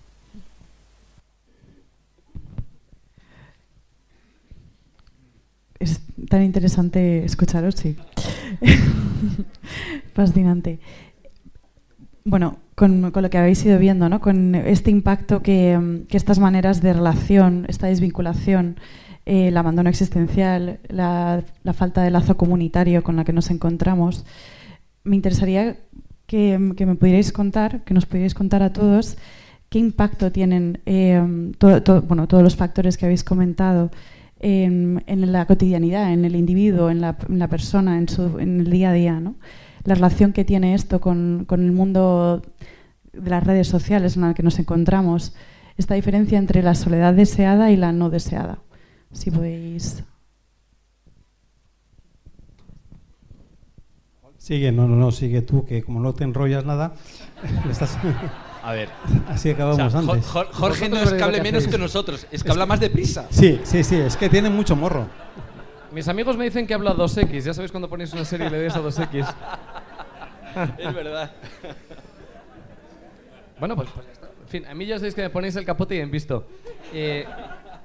[5.79, 7.95] Es tan interesante escucharos, sí.
[10.13, 10.79] Fascinante.
[12.25, 14.19] Bueno, con, lo que habéis ido viendo, ¿no?
[14.19, 18.77] con este impacto que, estas maneras de relación, esta desvinculación,
[19.25, 24.25] eh, el abandono existencial, la, falta de lazo comunitario con la que nos encontramos,
[25.03, 25.77] me interesaría
[26.25, 29.17] que, me pudierais contar, que nos pudierais contar a todos
[29.69, 31.21] qué impacto tienen eh,
[32.07, 33.89] bueno, todos los factores que habéis comentado
[34.39, 38.93] en, la cotidianidad, en el individuo, en la, persona, en, su, en, el día a
[38.93, 39.19] día.
[39.19, 39.35] ¿no?
[39.83, 42.41] La relación que tiene esto con, con, el mundo
[43.13, 45.33] de las redes sociales en el que nos encontramos,
[45.77, 48.59] esta diferencia entre la soledad deseada y la no deseada.
[49.11, 50.03] Si podéis.
[54.37, 56.93] Sigue, no, no, no, sigue tú, que como no te enrollas nada,
[57.69, 57.97] estás...
[58.67, 58.89] A ver.
[59.29, 60.25] Así acabamos antes.
[60.25, 63.25] Jorge no es que hable menos que nosotros, es que habla más deprisa.
[63.29, 65.07] Sí, sí, sí, es que tiene mucho morro.
[65.93, 67.43] Mis amigos me dicen que habla 2X.
[67.43, 69.25] Ya sabéis cuando ponéis una serie y le des a 2X.
[70.79, 71.31] es verdad.
[73.57, 74.27] Bueno, pues, pues, ya está.
[74.27, 76.45] En fin, a mí ya sabéis que me ponéis el capote y en visto.
[76.93, 77.25] Eh,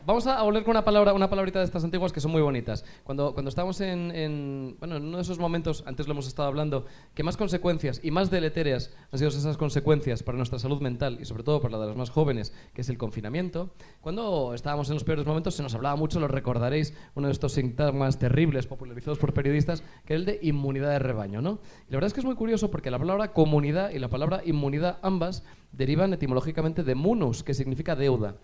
[0.04, 2.84] Vamos a volver con una palabra, una palabrita de estas antiguas que son muy bonitas.
[3.04, 6.86] Cuando, cuando estamos en, bueno, en uno de esos momentos, antes lo hemos estado hablando,
[7.14, 11.24] que más consecuencias y más deletéreas han sido esas consecuencias para nuestra salud mental y
[11.24, 13.70] sobre todo para la de los más jóvenes, que es el confinamiento.
[14.00, 17.52] Cuando estábamos en los peores momentos se nos hablaba mucho, lo recordaréis, uno de estos
[17.52, 21.40] síntomas terribles popularizados por periodistas, que es el de inmunidad de rebaño.
[21.40, 21.60] ¿no?
[21.88, 24.42] Y la verdad es que es muy curioso porque la palabra comunidad y la palabra
[24.44, 28.34] inmunidad ambas derivan etimológicamente de munus, que significa deuda.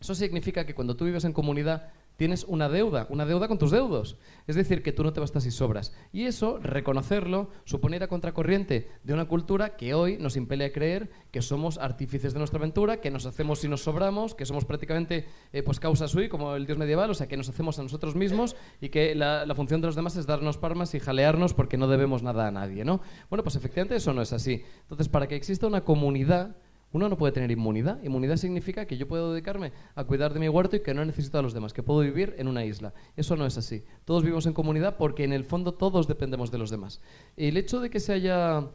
[0.00, 3.70] Eso significa que cuando tú vives en comunidad tienes una deuda, una deuda con tus
[3.70, 4.16] deudos.
[4.48, 5.94] Es decir, que tú no te bastas y sobras.
[6.12, 10.72] Y eso, reconocerlo, supone ir a contracorriente de una cultura que hoy nos impele a
[10.72, 14.64] creer que somos artífices de nuestra aventura, que nos hacemos y nos sobramos, que somos
[14.64, 17.84] prácticamente eh, pues causa sui, como el dios medieval, o sea, que nos hacemos a
[17.84, 21.54] nosotros mismos y que la, la, función de los demás es darnos palmas y jalearnos
[21.54, 23.00] porque no debemos nada a nadie, ¿no?
[23.30, 24.64] Bueno, pues efectivamente eso no es así.
[24.82, 26.56] Entonces, para que exista una comunidad
[26.92, 28.02] uno no puede tener inmunidad.
[28.02, 31.38] Inmunidad significa que yo puedo dedicarme a cuidar de mi huerto y que no necesito
[31.38, 32.94] a los demás, que puedo vivir en una isla.
[33.16, 33.84] Eso no es así.
[34.04, 37.00] Todos vivimos en comunidad porque en el fondo todos dependemos de los demás.
[37.36, 38.68] El hecho de que se haya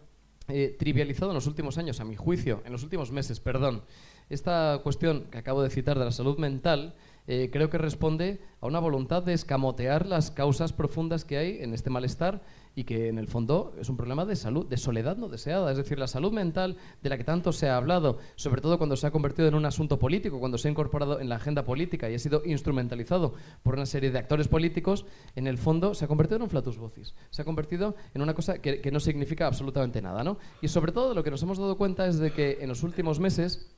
[0.47, 3.83] eh, trivializado en los últimos años, a mi juicio, en los últimos meses, perdón,
[4.29, 6.95] esta cuestión que acabo de citar de la salud mental,
[7.27, 11.73] eh, creo que responde a una voluntad de escamotear las causas profundas que hay en
[11.73, 12.41] este malestar
[12.75, 15.71] y que en el fondo es un problema de salud, de soledad no deseada.
[15.71, 18.95] Es decir, la salud mental de la que tanto se ha hablado, sobre todo cuando
[18.95, 22.09] se ha convertido en un asunto político, cuando se ha incorporado en la agenda política
[22.09, 25.05] y ha sido instrumentalizado por una serie de actores políticos,
[25.35, 27.13] en el fondo se ha convertido en un flatus vocis.
[27.29, 30.23] Se ha convertido en una cosa que, que no significa absolutamente nada.
[30.23, 30.37] ¿no?
[30.61, 33.19] Y sobre todo lo que nos hemos dado cuenta es de que en los últimos
[33.19, 33.73] meses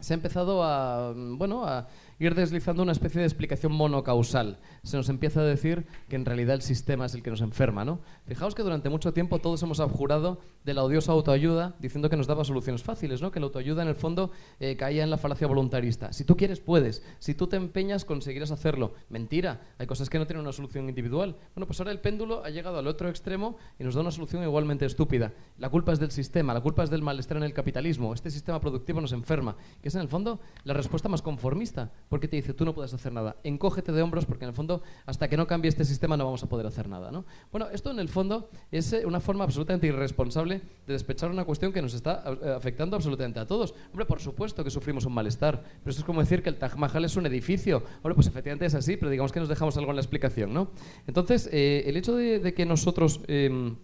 [0.00, 1.86] se ha empezado a, bueno, a
[2.20, 4.58] ir deslizando una especie de explicación monocausal.
[4.82, 7.84] Se nos empieza a decir que en realidad el sistema es el que nos enferma,
[7.84, 8.00] ¿no?
[8.26, 12.26] Fijaos que durante mucho tiempo todos hemos abjurado de la odiosa autoayuda diciendo que nos
[12.26, 13.32] daba soluciones fáciles, ¿no?
[13.32, 14.30] Que la autoayuda en el fondo
[14.60, 16.12] eh, caía en la falacia voluntarista.
[16.12, 17.02] Si tú quieres, puedes.
[17.20, 18.92] Si tú te empeñas, conseguirás hacerlo.
[19.08, 19.62] Mentira.
[19.78, 21.36] Hay cosas que no tienen una solución individual.
[21.54, 24.42] Bueno, pues ahora el péndulo ha llegado al otro extremo y nos da una solución
[24.42, 25.32] igualmente estúpida.
[25.56, 28.12] La culpa es del sistema, la culpa es del malestar en el capitalismo.
[28.12, 32.26] Este sistema productivo nos enferma, que es en el fondo la respuesta más conformista porque
[32.26, 35.28] te dice, tú no puedes hacer nada, encógete de hombros porque en el fondo, hasta
[35.28, 37.12] que no cambie este sistema no vamos a poder hacer nada.
[37.12, 37.24] ¿no?
[37.52, 41.72] Bueno, esto en el fondo es eh, una forma absolutamente irresponsable de despechar una cuestión
[41.72, 43.74] que nos está eh, afectando absolutamente a todos.
[43.92, 46.74] Hombre, por supuesto que sufrimos un malestar, pero eso es como decir que el Taj
[46.76, 47.84] Mahal es un edificio.
[48.02, 50.52] Hombre, pues efectivamente es así, pero digamos que nos dejamos algo en la explicación.
[50.52, 50.72] ¿no?
[51.06, 53.20] Entonces, eh, el hecho de, que nosotros...
[53.28, 53.76] Em,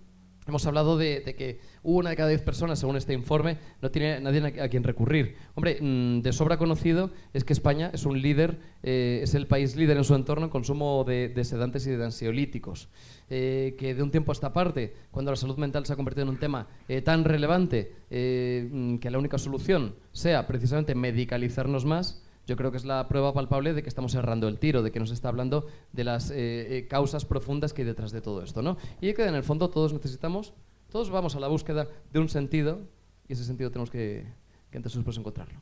[0.46, 4.60] Hemos hablado de, que una de cada diez personas, según este informe, no tiene nadie
[4.60, 5.34] a quien recurrir.
[5.56, 9.74] Hombre, mm, de sobra conocido es que España es un líder, eh, es el país
[9.74, 12.88] líder en su entorno en consumo de, sedantes y de ansiolíticos.
[13.28, 16.22] Eh, que de un tiempo a esta parte, cuando la salud mental se ha convertido
[16.22, 22.22] en un tema eh, tan relevante mm, que la única solución sea precisamente medicalizarnos más,
[22.46, 25.00] yo creo que es la prueba palpable de que estamos errando el tiro, de que
[25.00, 28.62] nos está hablando de las eh, eh, causas profundas que hay detrás de todo esto.
[28.62, 28.76] ¿no?
[29.00, 30.54] Y que en el fondo todos necesitamos,
[30.90, 32.80] todos vamos a la búsqueda de un sentido
[33.28, 34.24] y ese sentido tenemos que,
[34.70, 35.60] que antes después encontrarlo.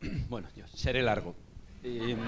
[0.28, 1.34] Bueno, yo seré largo.
[1.82, 2.18] Em,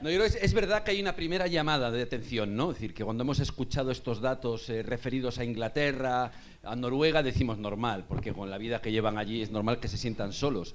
[0.00, 2.70] no, es, verdad que hay una primera llamada de atención, ¿no?
[2.70, 7.58] Es decir, que cuando hemos escuchado estos datos eh, referidos a Inglaterra, a Noruega, decimos
[7.58, 10.74] normal, porque con la vida que llevan allí es normal que se sientan solos.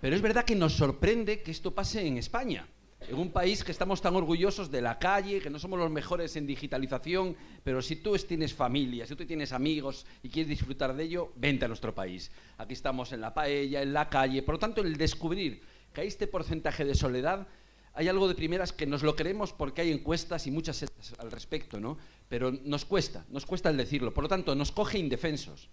[0.00, 2.68] Pero es verdad que nos sorprende que esto pase en España,
[3.08, 6.36] en un país que estamos tan orgullosos de la calle, que no somos los mejores
[6.36, 11.04] en digitalización, pero si tú tienes familia, si tú tienes amigos y quieres disfrutar de
[11.04, 12.30] ello, vente a nuestro país.
[12.58, 14.42] Aquí estamos en la paella, en la calle.
[14.42, 17.48] Por lo tanto, el descubrir que hay este porcentaje de soledad,
[17.94, 20.84] hay algo de primeras que nos lo queremos porque hay encuestas y muchas
[21.18, 21.98] al respecto, ¿no?
[22.28, 24.14] Pero nos cuesta, nos cuesta el decirlo.
[24.14, 25.68] Por lo tanto, nos coge indefensos.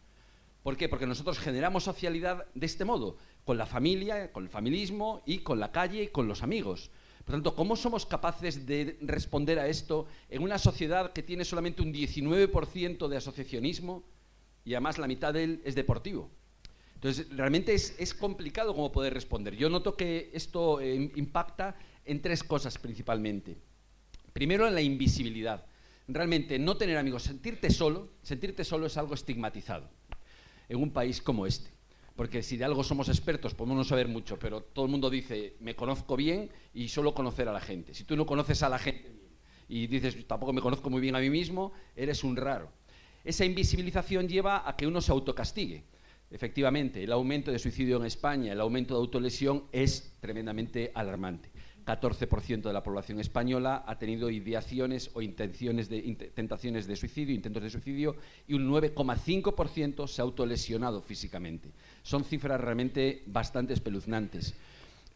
[0.66, 0.90] ¿Por qué?
[0.90, 5.60] Porque nosotros generamos socialidad de este modo, con la familia, con el familismo y con
[5.60, 6.90] la calle y con los amigos.
[7.24, 11.84] Por tanto, ¿cómo somos capaces de responder a esto en una sociedad que tiene solamente
[11.84, 14.06] un 19% de asociacionismo
[14.64, 16.32] y además la mitad de él es deportivo?
[16.96, 19.56] Entonces, realmente es, complicado cómo poder responder.
[19.56, 21.76] Yo noto que esto eh, impacta
[22.06, 23.56] en tres cosas principalmente.
[24.34, 25.64] Primero, en la invisibilidad.
[26.08, 29.92] Realmente, no tener amigos, sentirte solo, sentirte solo es algo estigmatizado
[30.70, 31.72] en un país como este.
[32.16, 35.58] Porque si de algo somos expertos, podemos no saber mucho, pero todo el mundo dice,
[35.60, 37.94] me conozco bien y solo conocer a la gente.
[37.94, 39.12] Si tú no conoces a la gente
[39.68, 42.72] y dices, tampoco me conozco muy bien a mí mismo, eres un raro.
[43.24, 45.84] Esa invisibilización lleva a que uno se autocastigue.
[46.32, 51.52] Efectivamente, el aumento de suicidio en España, el aumento de autolesión es tremendamente alarmante.
[51.86, 56.02] 14% de la población española ha tenido ideaciones o intenciones de,
[56.34, 58.16] tentaciones de suicidio, intentos de suicidio,
[58.48, 61.70] y un 9,5% se ha autolesionado físicamente.
[62.02, 64.56] Son cifras realmente bastante espeluznantes.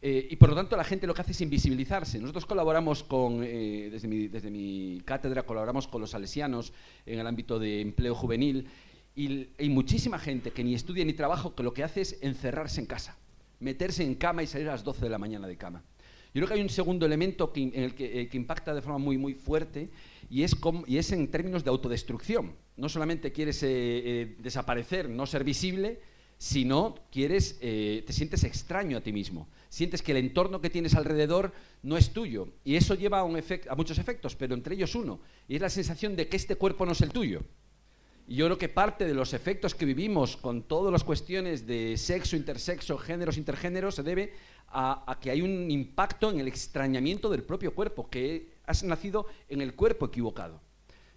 [0.02, 2.20] Eh, y por lo tanto la gente lo que hace es invisibilizarse.
[2.20, 6.72] Nosotros colaboramos con, eh, desde, mi, desde mi cátedra, colaboramos con los salesianos
[7.06, 8.68] en el ámbito de empleo juvenil,
[9.16, 12.80] y hay muchísima gente que ni estudia ni trabaja, que lo que hace es encerrarse
[12.80, 13.18] en casa,
[13.60, 15.84] meterse en cama y salir a las 12 de la mañana de cama.
[16.34, 18.82] Yo creo que hay un segundo elemento que, en el que, eh, que, impacta de
[18.82, 19.90] forma muy, muy fuerte
[20.30, 22.56] y es, y es en términos de autodestrucción.
[22.78, 26.00] No solamente quieres eh, eh, desaparecer, no ser visible,
[26.38, 29.50] sino quieres, te sientes extraño a ti mismo.
[29.68, 31.52] Sientes que el entorno que tienes alrededor
[31.84, 32.48] no es tuyo.
[32.64, 35.20] Y eso lleva a, un a muchos efectos, pero entre ellos uno.
[35.50, 37.42] Y es la sensación de que este cuerpo no es el tuyo.
[38.30, 41.98] Y yo creo que parte de los efectos que vivimos con todas las cuestiones de
[41.98, 44.34] sexo, intersexo, géneros, intergéneros, se debe
[44.72, 49.62] a, que hay un impacto en el extrañamiento del propio cuerpo, que has nacido en
[49.62, 50.62] el cuerpo equivocado.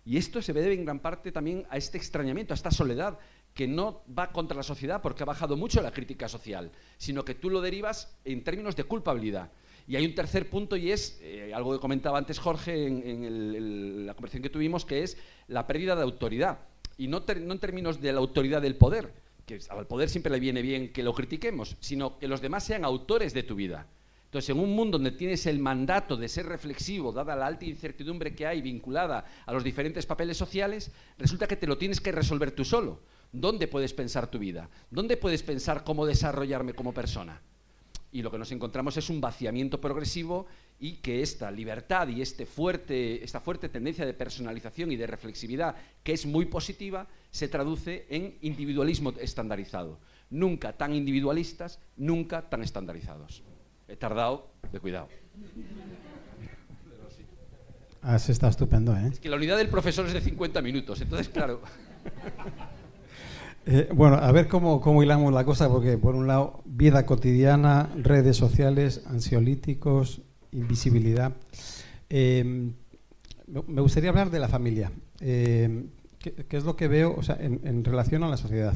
[0.04, 3.18] Y esto se debe en gran parte también a este extrañamiento, a esta soledad,
[3.54, 7.34] que no va contra la sociedad porque ha bajado mucho la crítica social, sino que
[7.34, 9.50] tú lo derivas en términos de culpabilidad.
[9.86, 14.14] Y hay un tercer punto y es eh, algo que comentaba antes Jorge en, la
[14.14, 16.60] conversación que tuvimos, que es la pérdida de autoridad.
[16.96, 19.12] Y no, no en términos de la autoridad del poder,
[19.70, 23.34] al poder siempre le viene bien que lo critiquemos, sino que los demás sean autores
[23.34, 23.86] de tu vida.
[24.24, 28.34] Entonces, en un mundo donde tienes el mandato de ser reflexivo, dada la alta incertidumbre
[28.34, 32.52] que hay vinculada a los diferentes papeles sociales, resulta que te lo tienes que resolver
[32.52, 33.00] tú solo.
[33.30, 34.70] ¿Dónde puedes pensar tu vida?
[34.90, 37.42] ¿Dónde puedes pensar cómo desarrollarme como persona?
[38.12, 40.46] y lo que nos encontramos es un vaciamiento progresivo
[40.82, 45.76] y que esta libertad y este fuerte, esta fuerte tendencia de personalización y de reflexividad,
[46.02, 50.00] que es muy positiva, se traduce en individualismo estandarizado.
[50.30, 53.44] Nunca tan individualistas, nunca tan estandarizados.
[53.86, 55.08] He tardado de cuidado.
[58.02, 59.10] Ah, se está estupendo, ¿eh?
[59.12, 61.62] Es que la unidad del profesor es de 50 minutos, entonces, claro.
[63.64, 67.90] Eh, bueno, a ver cómo, cómo, hilamos la cosa, porque por un lado, vida cotidiana,
[67.94, 70.20] redes sociales, ansiolíticos,
[70.52, 71.32] invisibilidad.
[72.08, 72.74] Em,
[73.66, 74.92] me gustaría hablar de la familia.
[75.20, 75.88] Em,
[76.18, 78.74] ¿qué, es lo que veo en, relación a la sociedad?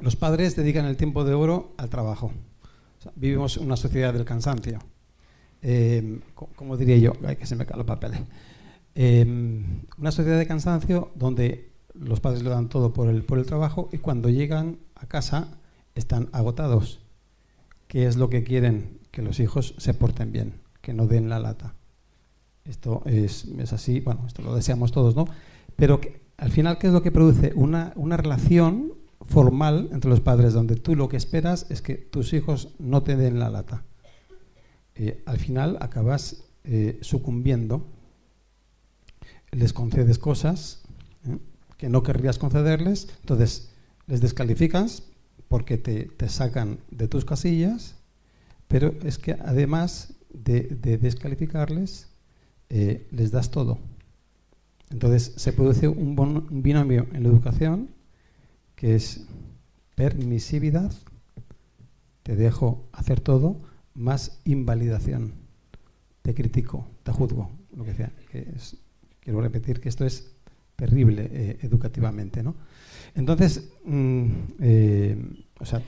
[0.00, 2.32] los padres dedican el tiempo de oro al trabajo.
[3.14, 4.78] vivimos una sociedad del cansancio.
[5.60, 7.12] Eh, ¿Cómo diría yo?
[7.24, 8.20] Ay, que se me caen los papeles.
[8.94, 13.88] una sociedad de cansancio donde los padres lo dan todo por el, por el trabajo
[13.92, 15.58] y cuando llegan a casa
[15.94, 17.00] están agotados.
[17.86, 19.01] ¿Qué es lo que quieren?
[19.12, 21.76] Que los hijos se porten bien, que no den la lata.
[22.64, 25.26] Esto es, es, así, bueno, esto lo deseamos todos, ¿no?
[25.76, 26.00] Pero
[26.36, 27.52] al final, ¿qué es lo que produce?
[27.54, 28.94] Una, una relación
[29.26, 33.16] formal entre los padres donde tú lo que esperas es que tus hijos no te
[33.16, 33.84] den la lata.
[34.94, 37.86] Eh, al final acabas eh, sucumbiendo,
[39.50, 40.82] les concedes cosas
[41.26, 41.38] ¿eh?
[41.78, 43.70] que no querrías concederles, entonces
[44.06, 45.04] les descalificas
[45.48, 47.96] porque te, te, sacan de tus casillas,
[48.72, 52.08] pero es que además de, de descalificarles,
[52.68, 53.78] les das todo.
[54.92, 57.88] Entonces se produce un, binomio en la educación
[58.76, 59.26] que es
[59.94, 60.92] permisividad,
[62.22, 63.60] te dejo hacer todo,
[63.94, 65.32] más invalidación.
[66.22, 68.12] Te critico, te juzgo, lo que sea.
[69.20, 70.30] quiero repetir que esto es
[70.76, 72.42] terrible eh, educativamente.
[72.42, 72.54] ¿no?
[73.14, 74.26] Entonces, mm,
[74.60, 75.82] eh, o sea,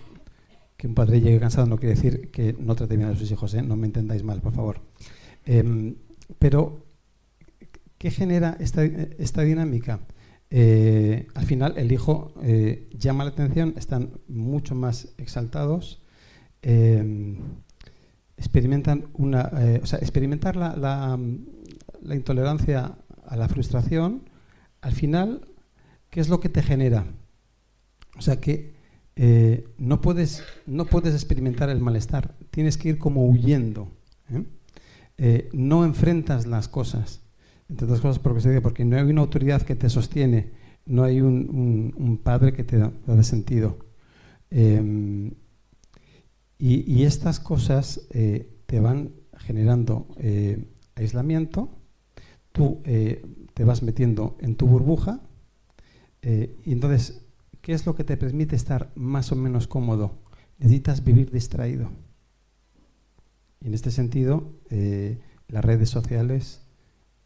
[0.77, 3.55] que un padre llegue cansado no quiere decir que no trate bien a sus hijos,
[3.55, 3.62] ¿eh?
[3.62, 4.81] no me entendáis mal, por favor.
[5.45, 5.97] Em,
[6.39, 6.85] pero,
[7.99, 10.01] ¿qué genera esta, esta dinámica?
[10.51, 16.01] Eh, al final el hijo eh, llama la atención, están mucho más exaltados,
[16.62, 17.37] eh,
[18.37, 19.51] experimentan una,
[19.83, 20.77] o sea, experimentar la,
[22.03, 24.29] la, intolerancia a la frustración,
[24.81, 25.49] al final,
[26.11, 27.07] ¿qué es lo que te genera?
[28.16, 28.74] O sea, que
[29.17, 33.93] no, puedes, no puedes experimentar el malestar, tienes que ir como huyendo.
[35.53, 37.25] no enfrentas las cosas
[37.69, 40.53] entre otras cosas porque, porque no hay una autoridad que te sostiene,
[40.87, 42.93] no hay un, padre que te da,
[43.23, 43.79] sentido.
[44.51, 45.33] Em,
[46.59, 51.71] y, estas cosas eh, te van generando eh, aislamiento,
[52.53, 53.23] tú eh,
[53.55, 55.21] te vas metiendo en tu burbuja,
[56.23, 57.24] y entonces,
[57.65, 60.21] ¿qué es lo que te permite estar más o menos cómodo?
[60.59, 61.91] Necesitas vivir distraído.
[63.61, 64.53] Y en este sentido,
[65.49, 66.61] las redes sociales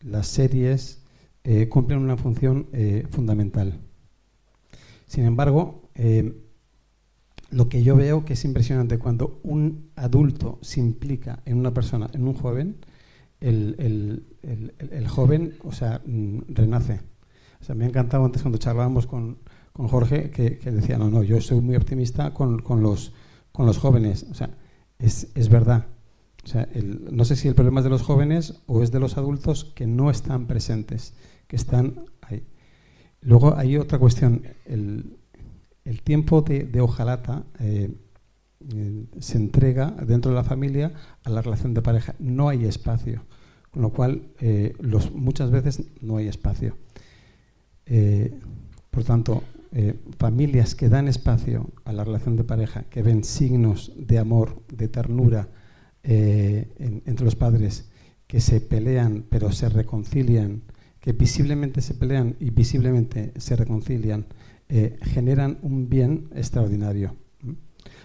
[0.00, 1.02] las series
[1.44, 3.80] eh, cumplen una función eh, fundamental.
[5.06, 6.44] Sin embargo, eh,
[7.50, 12.10] lo que yo veo que es impresionante cuando un adulto se implica en una persona,
[12.12, 12.76] en un joven,
[13.40, 14.24] el,
[15.08, 17.00] joven, o sea, mm, renace.
[17.74, 19.38] Me ha encantado antes cuando charlábamos con,
[19.86, 23.12] Jorge que, decía, no, no, yo soy muy optimista con, los,
[23.52, 24.26] con los jóvenes.
[24.30, 24.50] O sea,
[24.98, 25.86] es, es verdad.
[26.44, 26.68] O sea,
[27.10, 29.86] no sé si el problema es de los jóvenes o es de los adultos que
[29.86, 31.14] no están presentes,
[31.46, 32.42] que están ahí.
[33.20, 34.42] Luego hay otra cuestión.
[34.64, 35.18] El,
[36.04, 37.90] tiempo de, hojalata eh,
[38.72, 40.92] eh, se entrega dentro de la familia
[41.24, 42.14] a la relación de pareja.
[42.18, 43.24] No hay espacio,
[43.70, 46.76] con lo cual eh, los, muchas veces no hay espacio.
[48.90, 49.42] por tanto,
[50.18, 54.88] familias que dan espacio a la relación de pareja, que ven signos de amor, de
[54.88, 55.48] ternura,
[56.10, 57.90] eh, entre los padres
[58.26, 60.62] que se pelean pero se reconcilian,
[61.00, 64.24] que visiblemente se pelean y visiblemente se reconcilian,
[64.70, 67.14] eh, generan un bien extraordinario.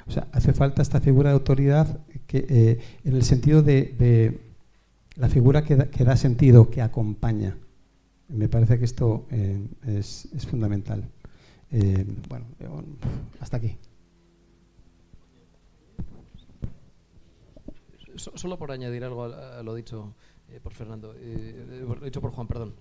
[0.06, 4.42] O sea, hace falta esta figura de autoridad que, eh, en el sentido de,
[5.16, 7.56] la figura que da, sentido, que acompaña.
[8.28, 9.28] Me parece que esto
[9.86, 11.10] es, es, fundamental.
[12.30, 12.46] Bueno,
[13.40, 13.78] hasta aquí.
[18.18, 20.14] solo por añadir algo a, lo dicho
[20.50, 22.76] eh, por Fernando, eh, eh, dicho por Juan, perdón.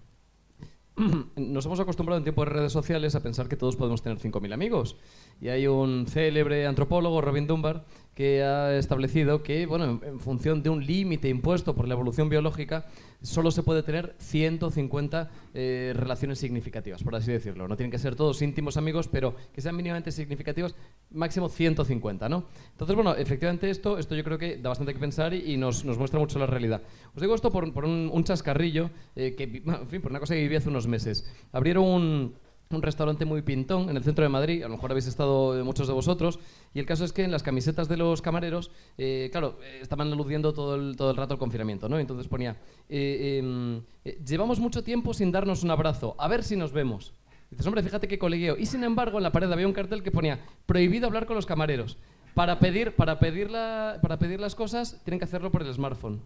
[1.36, 4.52] Nos hemos acostumbrado en tiempo de redes sociales a pensar que todos podemos tener 5.000
[4.52, 4.96] amigos.
[5.40, 7.84] Y hay un célebre antropólogo, Robin Dunbar,
[8.14, 12.86] que ha establecido que, bueno, en, función de un límite impuesto por la evolución biológica,
[13.22, 17.68] solo se puede tener 150 eh, relaciones significativas, por así decirlo.
[17.68, 20.74] No tienen que ser todos íntimos amigos, pero que sean mínimamente significativos,
[21.10, 22.44] máximo 150, ¿no?
[22.72, 25.96] Entonces, bueno, efectivamente esto, esto yo creo que da bastante que pensar y, nos, nos,
[25.96, 26.82] muestra mucho la realidad.
[27.14, 30.40] Os digo esto por, por un, chascarrillo, eh, que, en fin, por una cosa que
[30.40, 31.24] viví hace unos meses.
[31.52, 32.34] Abrieron un
[32.72, 35.62] un restaurante muy pintón en el centro de Madrid, a lo mejor habéis estado eh,
[35.62, 36.38] muchos de vosotros,
[36.74, 40.12] y el caso es que en las camisetas de los camareros, eh, claro, eh, estaban
[40.12, 41.98] aludiendo todo el, todo el rato el confinamiento, ¿no?
[41.98, 42.56] Entonces ponía,
[42.88, 43.82] em,
[44.24, 47.12] llevamos mucho tiempo sin darnos un abrazo, a ver si nos vemos.
[47.50, 48.56] dices, hombre, fíjate qué colegueo.
[48.56, 51.46] Y sin embargo, en la pared había un cartel que ponía, prohibido hablar con los
[51.46, 51.98] camareros.
[52.34, 56.22] Para pedir, para pedir, para pedir las cosas, tienen que hacerlo por el smartphone.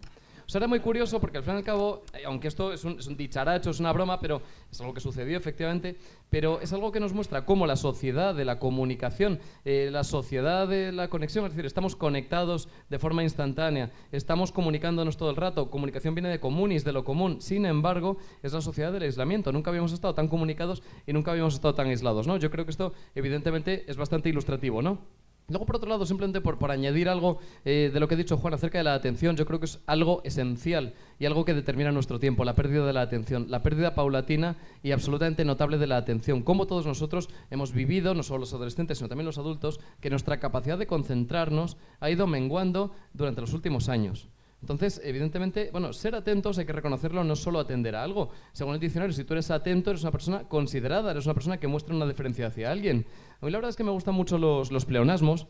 [0.47, 2.85] O sea, era muy curioso porque al fin y al cabo, eh, aunque esto es
[2.85, 4.41] un, dicharacho, es una broma, pero
[4.71, 5.97] es algo que sucedió efectivamente,
[6.29, 10.65] pero es algo que nos muestra cómo la sociedad de la comunicación, eh, la sociedad
[10.65, 15.69] de la conexión, es decir, estamos conectados de forma instantánea, estamos comunicándonos todo el rato,
[15.69, 19.69] comunicación viene de comunis, de lo común, sin embargo, es la sociedad del aislamiento, nunca
[19.69, 22.37] habíamos estado tan comunicados y nunca habíamos estado tan aislados, ¿no?
[22.37, 25.26] Yo creo que esto evidentemente es bastante ilustrativo, ¿no?
[25.49, 28.53] Luego, por otro lado, simplemente por, añadir algo eh, de lo que ha dicho Juan
[28.53, 32.19] acerca de la atención, yo creo que es algo esencial y algo que determina nuestro
[32.19, 36.43] tiempo, la pérdida de la atención, la pérdida paulatina y absolutamente notable de la atención.
[36.43, 40.41] Como todos nosotros hemos vivido, no solo los adolescentes, sino también los adultos, que nuestra
[40.41, 44.27] capacidad de concentrarnos ha ido menguando durante los últimos años.
[44.61, 48.31] Entonces, evidentemente, bueno, ser atentos hay que reconocerlo, no solo atender a algo.
[48.53, 51.67] Según el diccionario, si tú eres atento, eres una persona considerada, eres una persona que
[51.67, 53.05] muestra una diferencia hacia alguien.
[53.41, 55.47] A mí la verdad es que me gustan mucho los, los pleonasmos.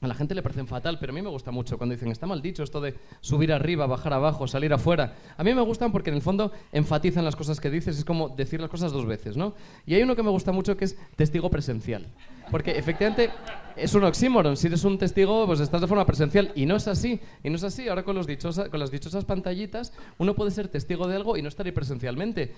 [0.00, 2.24] A la gente le parecen fatal, pero a mí me gusta mucho cuando dicen, está
[2.24, 5.16] mal dicho esto de subir arriba, bajar abajo, salir afuera.
[5.36, 8.28] A mí me gustan porque en el fondo enfatizan las cosas que dices, es como
[8.28, 9.54] decir las cosas dos veces, ¿no?
[9.86, 12.06] Y hay uno que me gusta mucho que es testigo presencial.
[12.50, 13.30] Porque efectivamente
[13.78, 14.56] es un oxímoron.
[14.56, 16.50] Si eres un testigo, pues estás de forma presencial.
[16.54, 17.20] Y no es así.
[17.44, 17.88] Y no es así.
[17.88, 21.48] Ahora con, los con las dichosas pantallitas, uno puede ser testigo de algo y no
[21.48, 22.52] estar ahí presencialmente.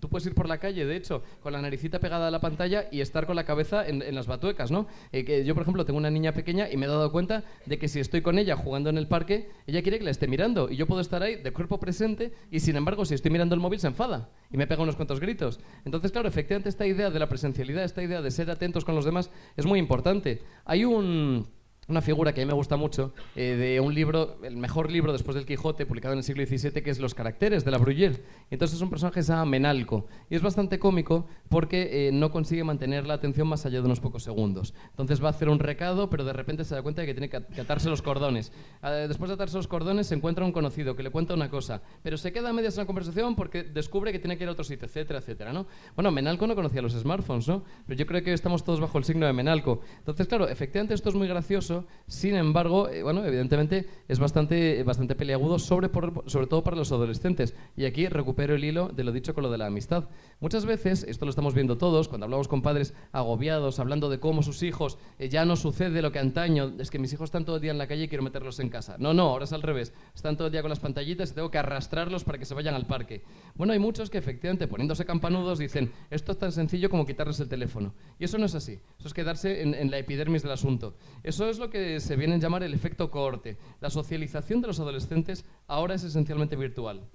[0.00, 2.88] tú puedes ir por la calle, de hecho, con la naricita pegada a la pantalla
[2.90, 4.86] y estar con la cabeza en, las batuecas, ¿no?
[5.12, 7.78] Eh, que yo, por ejemplo, tengo una niña pequeña y me he dado cuenta de
[7.78, 10.70] que si estoy con ella jugando en el parque, ella quiere que la esté mirando.
[10.70, 13.60] Y yo puedo estar ahí de cuerpo presente y, sin embargo, si estoy mirando el
[13.60, 15.60] móvil, se enfada y me pega unos cuantos gritos.
[15.84, 19.04] Entonces, claro, efectivamente, esta idea de la presencialidad, esta idea de ser atentos con los
[19.04, 19.23] demás,
[19.56, 20.42] es muy importante.
[20.64, 21.48] Hay un
[21.88, 25.12] una figura que a mí me gusta mucho, eh, de un libro, el mejor libro
[25.12, 28.22] después del Quijote, publicado en el siglo XVII, que es Los caracteres de la Bruyère.
[28.50, 30.06] Entonces es un personaje que se llama Menalco.
[30.30, 34.00] Y es bastante cómico porque eh, no consigue mantener la atención más allá de unos
[34.00, 34.74] pocos segundos.
[34.90, 37.28] Entonces va a hacer un recado, pero de repente se da cuenta de que tiene
[37.28, 38.52] que atarse los cordones.
[38.80, 41.82] Ah, después de atarse los cordones se encuentra un conocido que le cuenta una cosa,
[42.02, 44.52] pero se queda a medias en la conversación porque descubre que tiene que ir a
[44.52, 45.52] otro sitio, etcétera, etcétera.
[45.52, 45.66] ¿no?
[45.94, 47.64] Bueno, Menalco no conocía los smartphones, ¿no?
[47.86, 49.80] Pero yo creo que estamos todos bajo el signo de Menalco.
[49.98, 51.73] Entonces, claro, efectivamente esto es muy gracioso
[52.06, 55.90] sin embargo, eh, bueno, evidentemente es bastante, bastante peleagudo, sobre,
[56.26, 57.54] sobre todo para los adolescentes.
[57.76, 60.04] Y aquí recupero el hilo de lo dicho con lo de la amistad.
[60.40, 64.42] Muchas veces, esto lo estamos viendo todos, cuando hablamos con padres agobiados, hablando de cómo
[64.42, 67.56] sus hijos eh, ya no sucede lo que antaño, es que mis hijos están todo
[67.56, 68.96] el día en la calle y quiero meterlos en casa.
[68.98, 69.92] No, no, ahora es al revés.
[70.14, 72.74] Están todo el día con las pantallitas y tengo que arrastrarlos para que se vayan
[72.74, 73.22] al parque.
[73.54, 77.48] Bueno, hay muchos que efectivamente, poniéndose campanudos, dicen, esto es tan sencillo como quitarles el
[77.48, 77.94] teléfono.
[78.18, 78.80] Y eso no es así.
[78.98, 80.96] Eso es quedarse en, en la epidermis del asunto.
[81.22, 83.56] Eso es lo que se viene a llamar el efecto cohorte.
[83.80, 87.08] La socialización de los adolescentes ahora es esencialmente virtual.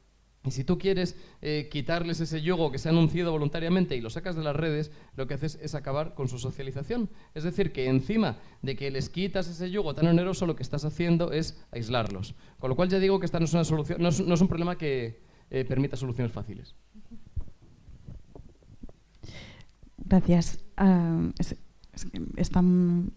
[0.46, 4.10] Y si tú quieres eh, quitarles ese yugo que se ha anunciado voluntariamente y lo
[4.10, 7.10] sacas de las redes, lo que haces es acabar con su socialización.
[7.34, 10.86] Es decir, que encima de que les quitas ese yugo tan oneroso, lo que estás
[10.86, 12.36] haciendo es aislarlos.
[12.58, 14.78] Con lo cual ya digo que esta no es, una solución, no es, un problema
[14.78, 16.74] que eh, permita soluciones fáciles.
[19.98, 20.60] Gracias.
[20.80, 21.56] Uh, es,
[22.38, 23.12] es, tan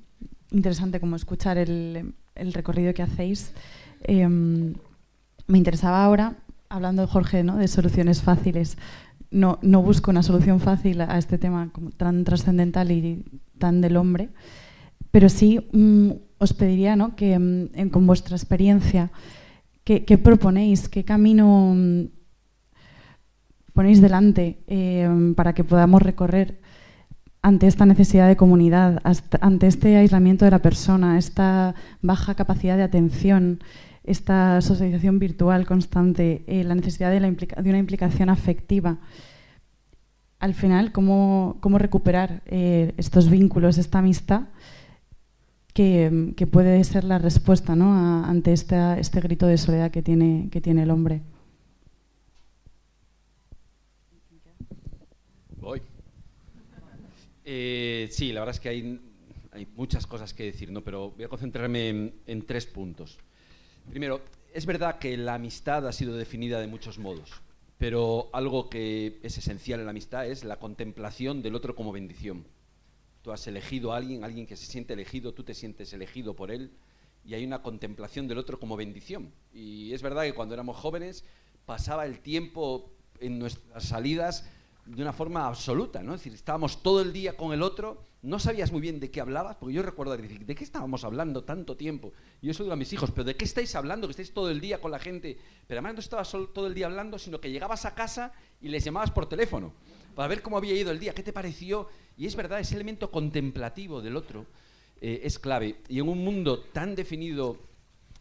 [0.53, 3.53] interesante como escuchar el, recorrido que hacéis.
[4.03, 6.37] Eh, me interesaba ahora,
[6.69, 7.57] hablando Jorge ¿no?
[7.57, 8.77] de soluciones fáciles,
[9.31, 13.25] no, no, busco una solución fácil a este tema tan trascendental y
[13.59, 14.29] tan del hombre,
[15.11, 17.17] pero sí mm, os pediría ¿no?
[17.17, 19.11] que mm, con vuestra experiencia,
[19.85, 20.89] ¿qué, proponéis?
[20.89, 22.05] ¿Qué camino mm,
[23.73, 26.62] ponéis delante eh, para que podamos recorrer
[27.43, 29.03] ante esta necesidad de comunidad,
[29.41, 33.59] ante este aislamiento de la persona, esta baja capacidad de atención,
[34.05, 37.19] esta socialización virtual constante, eh, la necesidad de,
[37.69, 38.99] una implicación afectiva.
[40.39, 44.43] Al final, ¿cómo, recuperar eh, estos vínculos, esta amistad
[45.75, 50.91] que, puede ser la respuesta ante este grito de soledad que tiene, que tiene el
[50.91, 51.23] hombre?
[57.45, 59.01] Eh, sí, la verdad es que hay,
[59.77, 60.83] muchas cosas que decir, ¿no?
[60.83, 63.19] pero voy a concentrarme en, tres puntos.
[63.91, 64.23] Primero,
[64.55, 67.31] es verdad que la amistad ha sido definida de muchos modos,
[67.79, 72.47] pero algo que es esencial en la amistad es la contemplación del otro como bendición.
[73.23, 76.51] Tú has elegido a alguien, alguien que se siente elegido, tú te sientes elegido por
[76.51, 76.73] él,
[77.25, 79.33] y hay una contemplación del otro como bendición.
[79.53, 81.25] Y es verdad que cuando éramos jóvenes
[81.67, 82.91] pasaba el tiempo
[83.21, 84.49] en nuestras salidas
[84.87, 86.15] de una forma absoluta, ¿no?
[86.15, 89.21] Es decir, estábamos todo el día con el otro, no sabías muy bien de qué
[89.21, 92.13] hablabas, porque yo recuerdo decir, ¿de qué estábamos hablando tanto tiempo?
[92.41, 94.07] Y yo eso digo a mis hijos, ¿pero de qué estáis hablando?
[94.07, 95.39] Que estáis todo el día con la gente.
[95.67, 98.69] Pero además no estabas solo todo el día hablando, sino que llegabas a casa y
[98.69, 99.73] les llamabas por teléfono
[100.15, 101.89] para ver cómo había ido el día, qué te pareció.
[102.17, 104.47] Y es verdad, ese elemento contemplativo del otro
[105.01, 105.81] eh, es clave.
[105.89, 107.59] Y en un mundo tan definido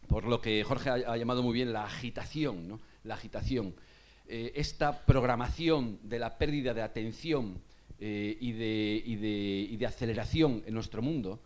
[0.08, 2.80] por lo que Jorge ha, ha llamado muy bien la agitación, ¿no?
[3.04, 3.74] La agitación
[4.34, 7.60] eh, esta programación de la pérdida de atención
[8.00, 11.38] eh, y, de, aceleración en nuestro mundo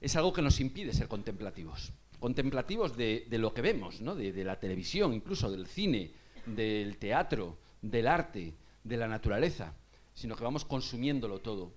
[0.00, 1.92] es algo que nos impide ser contemplativos.
[2.18, 4.16] Contemplativos de, lo que vemos, ¿no?
[4.16, 6.10] de, la televisión, incluso del cine,
[6.46, 9.72] del teatro, del arte, de la naturaleza,
[10.12, 11.70] sino que vamos consumiéndolo todo.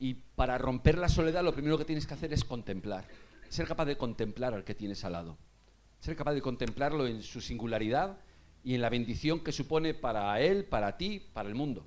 [0.00, 3.06] Y para romper la soledad lo primero que tienes que hacer es contemplar.
[3.48, 5.38] Ser capaz de contemplar al que tienes al lado.
[6.00, 8.18] Ser capaz de contemplarlo en su singularidad
[8.64, 11.86] y en la bendición que supone para él, para ti, para el mundo.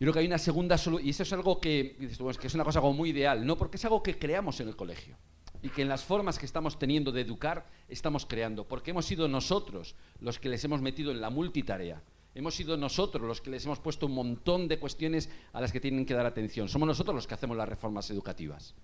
[0.00, 1.96] Yo creo que hay una segunda solución, y eso es algo que,
[2.40, 4.76] que es una cosa como muy ideal, no porque es algo que creamos en el
[4.76, 5.16] colegio
[5.62, 9.28] y que en las formas que estamos teniendo de educar estamos creando, porque hemos sido
[9.28, 12.02] nosotros los que les hemos metido en la multitarea.
[12.34, 15.80] Hemos sido nosotros los que les hemos puesto un montón de cuestiones a las que
[15.80, 16.68] tienen que dar atención.
[16.68, 18.74] Somos nosotros los que hacemos las reformas educativas.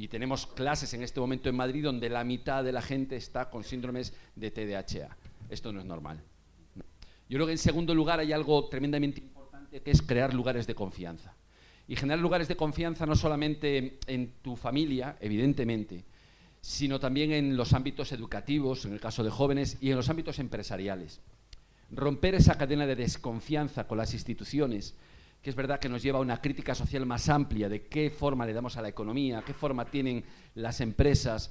[0.00, 3.50] Y tenemos clases en este momento en Madrid donde la mitad de la gente está
[3.50, 5.14] con síndromes de TDAH.
[5.50, 6.22] Esto no es normal.
[7.28, 10.74] Yo creo que en segundo lugar hay algo tremendamente importante que es crear lugares de
[10.74, 11.34] confianza.
[11.86, 16.06] Y generar lugares de confianza no solamente en tu familia, evidentemente,
[16.62, 20.38] sino también en los ámbitos educativos, en el caso de jóvenes, y en los ámbitos
[20.38, 21.20] empresariales.
[21.90, 24.94] Romper esa cadena de desconfianza con las instituciones,
[25.42, 28.46] que es verdad que nos lleva a una crítica social más amplia de qué forma
[28.46, 30.24] le damos a la economía, qué forma tienen
[30.54, 31.50] las empresas,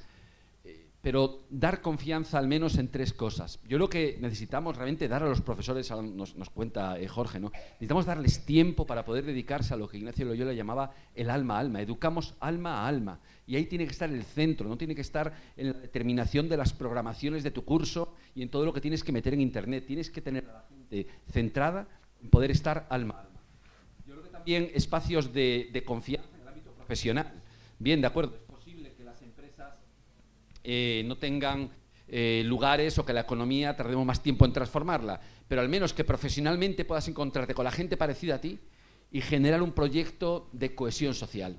[1.02, 3.60] pero dar confianza al menos en tres cosas.
[3.68, 7.52] Yo lo que necesitamos realmente dar a los profesores, nos, nos cuenta eh, Jorge, ¿no?
[7.74, 11.60] necesitamos darles tiempo para poder dedicarse a lo que Ignacio Loyola llamaba el alma a
[11.60, 13.20] alma, educamos alma a alma.
[13.48, 16.58] Y ahí tiene que estar el centro, no tiene que estar en la determinación de
[16.58, 19.86] las programaciones de tu curso y en todo lo que tienes que meter en Internet.
[19.88, 21.88] Tienes que tener a la gente centrada
[22.22, 23.29] en poder estar alma a alma.
[24.46, 27.32] Que también espacios de, confianza en el ámbito profesional.
[27.78, 28.50] Bien, de acuerdo
[30.64, 31.72] eh, no tengan
[32.08, 36.04] eh, lugares o que la economía tardemos más tiempo en transformarla, pero al menos que
[36.04, 38.60] profesionalmente puedas encontrarte con la gente parecida a ti
[39.12, 41.58] y generar un proyecto de cohesión social.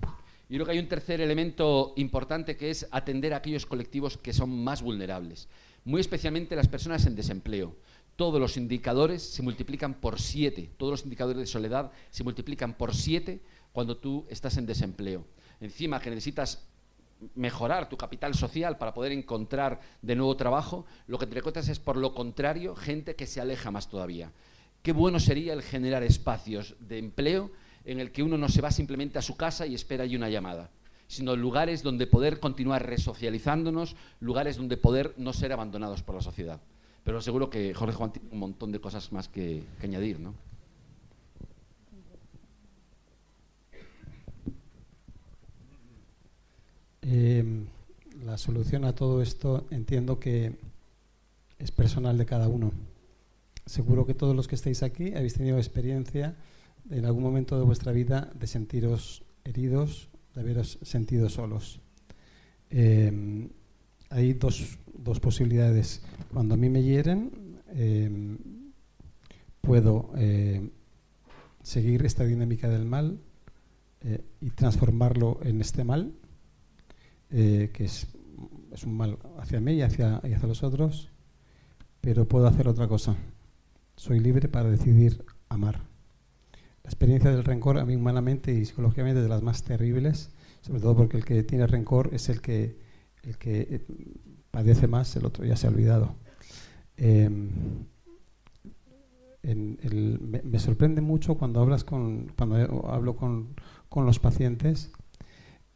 [0.48, 4.32] Yo creo que hay un tercer elemento importante que es atender a aquellos colectivos que
[4.32, 5.48] son más vulnerables,
[5.84, 7.76] muy especialmente las personas en desempleo.
[8.16, 12.94] Todos los indicadores se multiplican por siete, todos los indicadores de soledad se multiplican por
[12.94, 13.40] siete
[13.72, 15.24] cuando tú estás en desempleo.
[15.60, 16.66] Encima que necesitas
[17.34, 21.78] mejorar tu capital social para poder encontrar de nuevo trabajo, lo que te encuentras es,
[21.78, 24.32] por lo contrario, gente que se aleja más todavía.
[24.82, 27.50] Qué bueno sería el generar espacios de empleo
[27.84, 30.30] en el que uno no se va simplemente a su casa y espera ahí una
[30.30, 30.70] llamada,
[31.06, 36.60] sino lugares donde poder continuar resocializándonos, lugares donde poder no ser abandonados por la sociedad.
[37.04, 40.34] Pero seguro que Jorge Juan tiene un montón de cosas más que, añadir, ¿no?
[47.02, 47.64] Eh,
[48.24, 50.56] la solución a todo esto entiendo que
[51.58, 52.72] es personal de cada uno.
[53.66, 56.36] Seguro que todos los que estáis aquí habéis tenido experiencia
[56.90, 61.80] en algún momento de vuestra vida de sentiros heridos, de haberos sentido solos.
[62.70, 63.48] Eh,
[64.10, 66.02] hay dos, dos, posibilidades.
[66.32, 67.30] Cuando a mí me hieren,
[67.68, 68.36] eh,
[69.60, 70.12] puedo
[71.62, 73.20] seguir esta dinámica del mal
[74.40, 76.12] y transformarlo en este mal,
[77.30, 78.08] eh, que es,
[78.72, 81.10] es, un mal hacia mí y hacia, y hacia los otros,
[82.00, 83.16] pero puedo hacer otra cosa.
[83.96, 85.80] Soy libre para decidir amar.
[86.82, 90.30] La experiencia del rencor a mí humanamente y psicológicamente es de las más terribles,
[90.62, 92.78] sobre todo porque el que tiene rencor es el que,
[93.22, 93.86] el que eh,
[94.50, 96.14] padece más, el otro ya se ha olvidado.
[96.96, 97.50] El,
[100.44, 103.54] me, sorprende mucho cuando hablas con, cuando hablo con,
[103.88, 104.90] con los pacientes,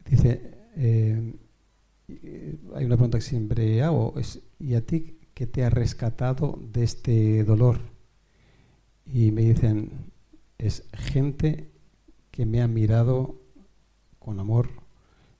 [0.07, 1.33] dice, eh,
[2.75, 4.13] hay una pregunta que siempre hago,
[4.59, 7.79] ¿y a ti qué te ha rescatado de este dolor?
[9.05, 9.91] Y me dicen,
[10.57, 11.71] es gente
[12.31, 13.41] que me ha mirado
[14.19, 14.69] con amor,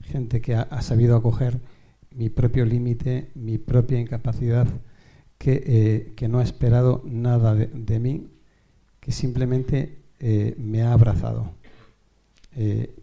[0.02, 1.60] gente que ha, sabido acoger
[2.16, 4.68] mi propio límite, mi propia incapacidad,
[5.38, 8.28] que, eh, no ha esperado nada de, mí,
[9.00, 11.52] que simplemente eh, me ha abrazado.
[12.56, 12.96] Eh,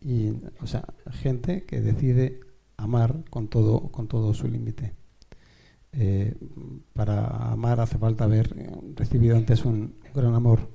[0.00, 0.30] y,
[0.60, 2.40] o sea, gente que decide
[2.76, 4.94] amar con todo, con todo su límite.
[6.92, 8.54] Para amar hace falta haber
[8.94, 10.70] recibido antes un, gran amor,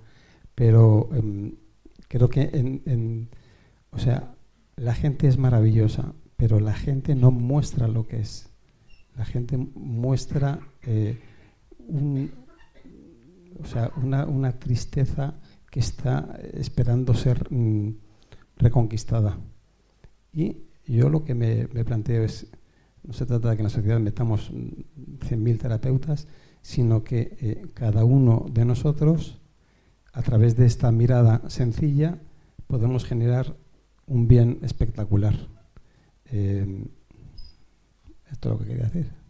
[0.53, 1.55] pero em,
[2.09, 3.29] creo que en,
[3.91, 4.35] o sea,
[4.75, 6.13] la gente es maravillosa,
[6.43, 8.49] pero la gente no muestra lo que es.
[9.15, 11.17] La gente muestra eh,
[13.57, 15.35] o sea, una, una, tristeza
[15.71, 17.95] que está esperando ser mm,
[18.57, 19.37] reconquistada.
[20.33, 22.47] Y yo lo que me, planteo es,
[23.03, 26.27] no se trata de que en la sociedad metamos 100.000 terapeutas,
[26.61, 29.39] sino que eh, cada uno de nosotros,
[30.11, 32.19] a través de esta mirada sencilla,
[32.67, 33.55] podemos generar
[34.07, 35.52] un bien espectacular.
[36.25, 36.85] Eh,
[38.31, 39.23] esto es lo que quería decir.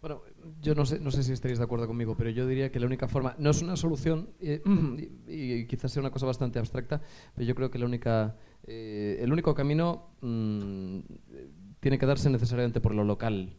[0.00, 0.22] Bueno,
[0.60, 2.86] yo no sé, no sé si estaréis de acuerdo conmigo, pero yo diría que la
[2.86, 4.62] única forma, no es una solución, eh,
[5.26, 7.00] y, quizás sea una cosa bastante abstracta,
[7.34, 11.00] pero yo creo que la única, eh, el único camino mm,
[11.80, 13.56] tiene que darse necesariamente por lo local.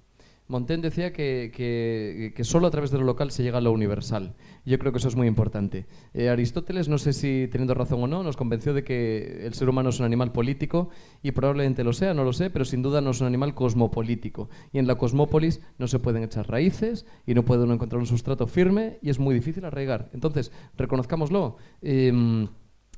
[0.47, 4.35] Montaigne decía que, que, solo a través de lo local se llega a lo universal.
[4.65, 5.87] Yo creo que eso es muy importante.
[6.13, 9.67] Eh, Aristóteles, no sé si teniendo razón o no, nos convenció de que el ser
[9.67, 10.89] humano es un animal político
[11.21, 14.49] y probablemente lo sea, no lo sé, pero sin duda no es un animal cosmopolítico.
[14.71, 18.07] Y en la cosmópolis no se pueden echar raíces y no puede uno encontrar un
[18.07, 20.09] sustrato firme y es muy difícil arraigar.
[20.13, 21.57] Entonces, reconozcámoslo.
[21.81, 22.47] Em,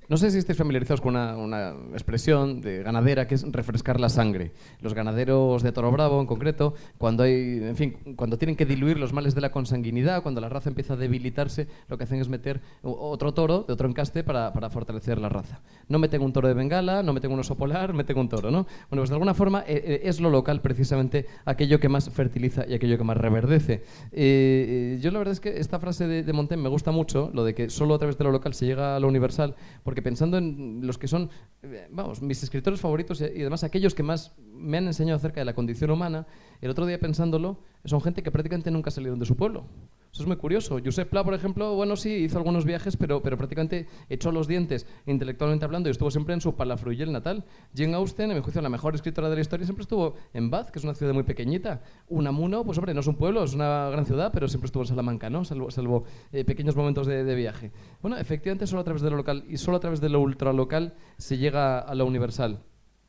[0.09, 4.51] no sé si estáis familiarizados con una, expresión de ganadera que es refrescar la sangre.
[4.81, 8.97] Los ganaderos de Toro Bravo, en concreto, cuando hay, en fin, cuando tienen que diluir
[8.97, 12.27] los males de la consanguinidad, cuando la raza empieza a debilitarse, lo que hacen es
[12.27, 15.61] meter otro toro de otro encaste para, fortalecer la raza.
[15.87, 18.65] No meten un toro de Bengala, no meten un oso polar, meten un toro, ¿no?
[18.89, 22.65] Bueno, pues de alguna forma eh, eh, es lo local precisamente aquello que más fertiliza
[22.67, 23.83] y aquello que más reverdece.
[24.11, 27.43] Eh, yo la verdad es que esta frase de, de Montaigne me gusta mucho, lo
[27.43, 30.37] de que solo a través de lo local se llega a lo universal, porque pensando
[30.37, 31.29] en los que son,
[31.63, 35.45] eh, vamos, mis escritores favoritos y además aquellos que más me han enseñado acerca de
[35.45, 36.27] la condición humana,
[36.61, 39.65] el otro día pensándolo, son gente que prácticamente nunca salieron de su pueblo.
[40.11, 40.79] Eso es muy curioso.
[40.83, 44.87] Josep Pla, por ejemplo, bueno, sí, hizo algunos viajes, pero, pero prácticamente echó los dientes
[45.05, 47.45] intelectualmente hablando y estuvo siempre en su palafruyel natal.
[47.75, 50.71] Jane Austen, en mi juicio, la mejor escritora de la historia, siempre estuvo en Bath,
[50.71, 51.81] que es una ciudad muy pequeñita.
[52.07, 54.87] Unamuno, pues hombre, no es un pueblo, es una gran ciudad, pero siempre estuvo en
[54.87, 55.45] Salamanca, ¿no?
[55.45, 57.71] Salvo, eh, pequeños momentos de, de, viaje.
[58.01, 60.95] Bueno, efectivamente, solo a través de lo local y solo a través de lo ultralocal
[61.17, 62.63] se llega a lo universal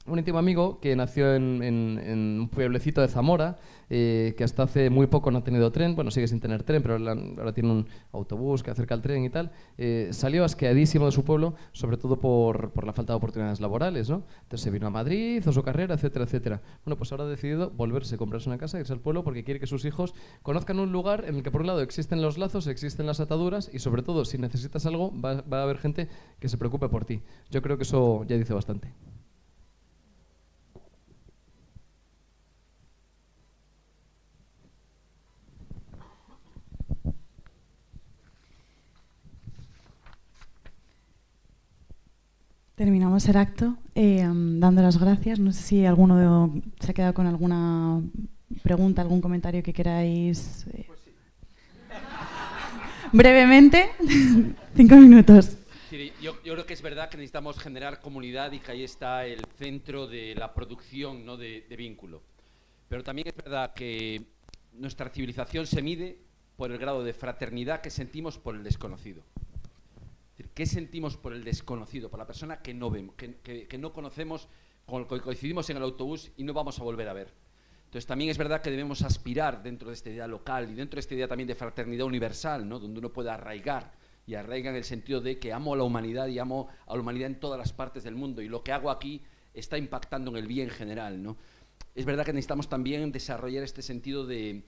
[0.06, 3.58] un íntimo amigo que nació en, un pueblecito de Zamora,
[3.90, 6.82] eh, que hasta hace muy poco no ha tenido tren, bueno, sigue sin tener tren,
[6.82, 11.12] pero ahora tiene un autobús que acerca al tren y tal, eh, salió asqueadísimo de
[11.12, 14.24] su pueblo, sobre todo por, por, la falta de oportunidades laborales, ¿no?
[14.42, 16.62] Entonces se vino a Madrid, hizo su carrera, etcétera, etcétera.
[16.84, 19.66] Bueno, pues ahora ha decidido volverse, comprarse una casa, irse al pueblo, porque quiere que
[19.66, 23.06] sus hijos conozcan un lugar en el que, por un lado, existen los lazos, existen
[23.06, 26.56] las ataduras, y sobre todo, si necesitas algo, va, va a haber gente que se
[26.56, 27.22] preocupe por ti.
[27.50, 28.94] Yo creo que eso ya dice bastante.
[42.80, 45.38] Terminamos el acto eh, dando las gracias.
[45.38, 48.00] No sé si alguno se ha quedado con alguna
[48.62, 50.66] pregunta, algún comentario que queráis.
[50.72, 50.86] Eh,
[53.12, 53.90] brevemente,
[54.74, 55.58] cinco minutos.
[56.22, 60.06] yo, creo que es verdad que necesitamos generar comunidad y que ahí está el centro
[60.06, 61.36] de la producción ¿no?
[61.36, 62.22] de, de vínculo.
[62.88, 64.22] Pero también es verdad que
[64.72, 66.16] nuestra civilización se mide
[66.56, 69.22] por el grado de fraternidad que sentimos por el desconocido.
[70.54, 74.48] ¿Qué sentimos por el desconocido, por la persona que no vemos, que, no conocemos,
[74.86, 77.32] con el que coincidimos en el autobús y no vamos a volver a ver?
[77.84, 81.00] Entonces también es verdad que debemos aspirar dentro de esta idea local y dentro de
[81.00, 82.78] esta idea también de fraternidad universal, ¿no?
[82.78, 83.92] donde uno pueda arraigar
[84.26, 87.00] y arraiga en el sentido de que amo a la humanidad y amo a la
[87.00, 89.22] humanidad en todas las partes del mundo y lo que hago aquí
[89.54, 91.20] está impactando en el bien general.
[91.20, 91.36] ¿no?
[91.94, 94.62] Es verdad que necesitamos también desarrollar este sentido de,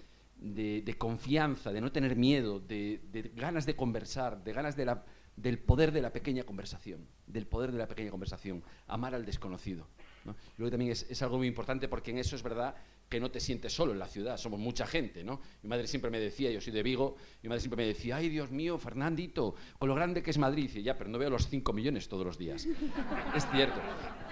[0.99, 5.05] confianza, de no tener miedo, de, de ganas de conversar, de ganas de la
[5.37, 9.87] del poder de la pequeña conversación, del poder de la pequeña conversación, amar al desconocido.
[10.25, 10.37] ¿no?
[10.57, 12.75] Que también es, algo muy importante porque en eso es verdad
[13.09, 15.41] que no te sientes solo en la ciudad, somos mucha gente, ¿no?
[15.63, 18.31] Mi madre siempre me decía, yo soy de Vigo, mi madre siempre me decía, ay
[18.31, 21.47] Dios mío, Fernandito, con lo grande que es Madrid, y ya, pero no veo los
[21.49, 22.67] 5 millones todos los días.
[23.37, 23.79] es cierto.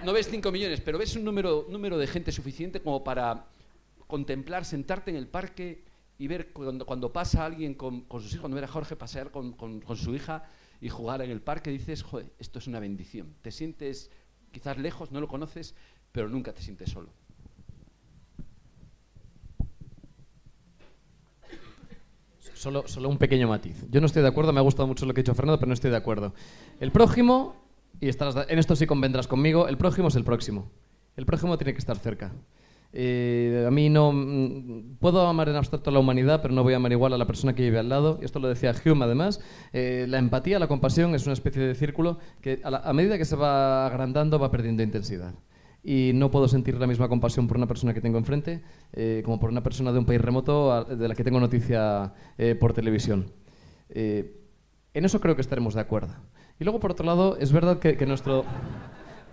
[0.03, 3.45] No ves 5 millones, pero ves un número, número de gente suficiente como para
[4.07, 5.83] contemplar, sentarte en el parque
[6.17, 9.53] y ver cuando, cuando pasa alguien con, sus hijos, cuando ver a Jorge pasear con,
[9.53, 10.43] con su hija,
[10.81, 13.35] y jugar en el parque, dices, joder, esto es una bendición.
[13.43, 14.09] Te sientes
[14.51, 15.75] quizás lejos, no lo conoces,
[16.11, 17.13] pero nunca te sientes solo.
[22.55, 23.85] Solo, solo un pequeño matiz.
[23.89, 25.67] Yo no estoy de acuerdo, me ha gustado mucho lo que ha dicho Fernando, pero
[25.67, 26.33] no estoy de acuerdo.
[26.79, 27.55] El prójimo,
[27.99, 30.71] y estarás, en esto sí convendrás conmigo, el prójimo es el próximo.
[31.15, 32.31] El prójimo tiene que estar cerca.
[32.93, 34.11] Eh, a mí no.
[34.11, 37.17] Mm, puedo amar en abstracto a la humanidad, pero no voy a amar igual a
[37.17, 38.19] la persona que vive al lado.
[38.21, 39.39] Esto lo decía Hume, además.
[39.73, 43.35] Eh, la empatía, la compasión es una especie de círculo que a, medida que se
[43.35, 45.33] va agrandando va perdiendo intensidad.
[45.83, 48.61] Y no puedo sentir la misma compasión por una persona que tengo enfrente
[48.93, 52.13] eh, como por una persona de un país remoto de la que tengo noticia
[52.59, 53.31] por televisión.
[53.89, 56.13] en eso creo que estaremos de acuerdo.
[56.59, 58.45] Y luego, por otro lado, es verdad que, que nuestro.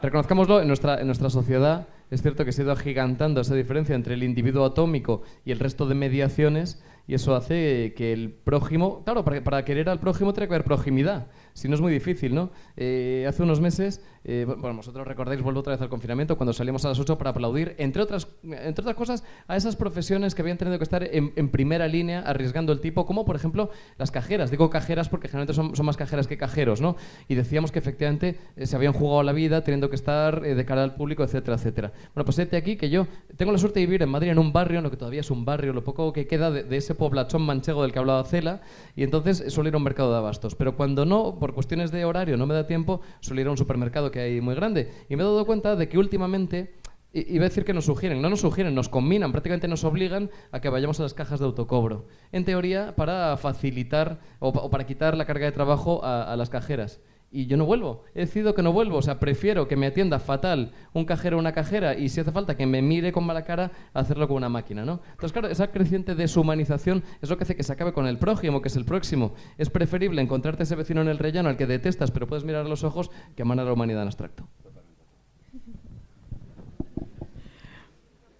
[0.00, 3.94] Reconozcámoslo, en nuestra, en nuestra sociedad es cierto que se ha ido agigantando esa diferencia
[3.94, 9.02] entre el individuo atómico y el resto de mediaciones y eso hace que el prójimo,
[9.02, 12.50] claro, para, querer al prójimo tiene que haber proximidad, si no es muy difícil, ¿no?
[12.76, 16.84] Eh, hace unos meses Eh, bueno, vosotros recordáis, vuelvo otra vez al confinamiento, cuando salimos
[16.84, 20.58] a las 8 para aplaudir, entre otras, entre otras cosas, a esas profesiones que habían
[20.58, 24.50] tenido que estar en, primera línea arriesgando el tipo, como por ejemplo las cajeras.
[24.50, 26.96] Digo cajeras porque generalmente son, son más cajeras que cajeros, ¿no?
[27.26, 30.82] Y decíamos que efectivamente eh, se habían jugado la vida teniendo que estar de cara
[30.82, 31.92] al público, etcétera, etcétera.
[32.14, 33.06] Bueno, pues este aquí que yo
[33.38, 35.30] tengo la suerte de vivir en Madrid, en un barrio, en lo que todavía es
[35.30, 38.60] un barrio, lo poco que queda de, de ese poblachón manchego del que hablaba Cela,
[38.94, 40.54] y entonces suelo ir a un mercado de abastos.
[40.54, 43.56] Pero cuando no, por cuestiones de horario, no me da tiempo, suelo ir a un
[43.56, 44.90] supermercado que hay muy grande.
[45.08, 46.74] Y me he dado cuenta de que últimamente
[47.10, 50.60] Iba a decir que nos sugieren, no nos sugieren, nos combinan, prácticamente nos obligan a
[50.60, 52.06] que vayamos a las cajas de autocobro.
[52.32, 57.00] En teoría, para facilitar o, para quitar la carga de trabajo a las cajeras
[57.30, 58.04] y yo no vuelvo.
[58.14, 58.96] He decidido que no vuelvo.
[58.96, 62.32] O sea, prefiero que me atienda fatal un cajero o una cajera y si hace
[62.32, 65.00] falta que me mire con mala cara, hacerlo con una máquina, ¿no?
[65.10, 68.62] Entonces, claro, esa creciente deshumanización es lo que hace que se acabe con el prójimo,
[68.62, 69.34] que es el próximo.
[69.58, 72.68] Es preferible encontrarte ese vecino en el rellano al que detestas, pero puedes mirar a
[72.68, 74.48] los ojos, que amar a la humanidad en abstracto.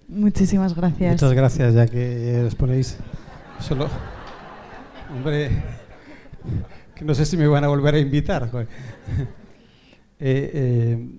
[0.09, 1.13] Muchísimas gracias.
[1.13, 2.99] Muchas gracias, ya que os ponéis
[3.61, 3.89] solo...
[5.11, 5.51] Hombre
[6.99, 8.51] que no sé si me van a volver a invitar.
[10.21, 11.11] Eh, eh,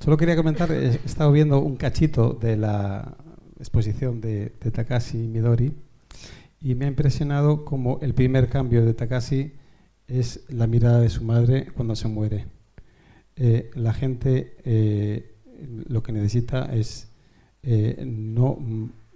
[0.00, 3.16] solo quería comentar, he estado viendo un cachito de la
[3.60, 5.72] exposición de, Takashi Midori
[6.60, 9.52] y me ha impresionado como el primer cambio de Takashi
[10.08, 12.46] es la mirada de su madre cuando se muere.
[13.36, 14.56] Eh, la gente
[15.88, 17.12] lo que necesita es
[18.04, 18.58] no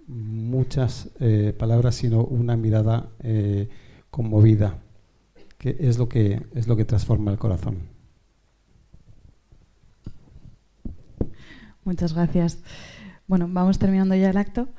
[0.07, 1.09] muchas
[1.57, 3.11] palabras, sino una mirada
[4.09, 4.80] conmovida
[5.61, 7.83] que es lo que, es lo que transforma el corazón.
[11.83, 12.63] Muchas gracias.
[13.27, 14.69] Bueno, vamos terminando ya el acto.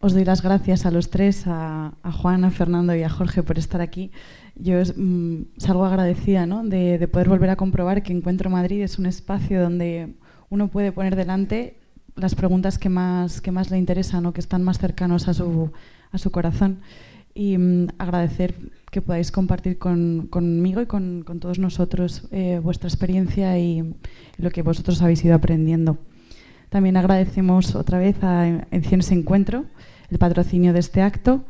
[0.00, 3.58] Os doy las gracias a los tres, a, Juan, a Fernando y a Jorge por
[3.58, 4.10] estar aquí.
[4.54, 6.64] Yo mm, salgo agradecida ¿no?
[6.64, 10.14] de, poder volver a comprobar que Encuentro Madrid es un espacio donde
[10.48, 11.78] uno puede poner delante
[12.16, 15.72] las preguntas que más, que más le interesan o que están más cercanos a su,
[16.10, 16.80] a su corazón
[17.34, 18.54] y mm, agradecer
[18.94, 23.92] que podáis compartir conmigo y con, todos nosotros eh, vuestra experiencia y,
[24.36, 25.98] lo que vosotros habéis ido aprendiendo.
[26.68, 29.64] También agradecemos otra vez a Ediciones Encuentro
[30.10, 31.44] el patrocinio de este acto.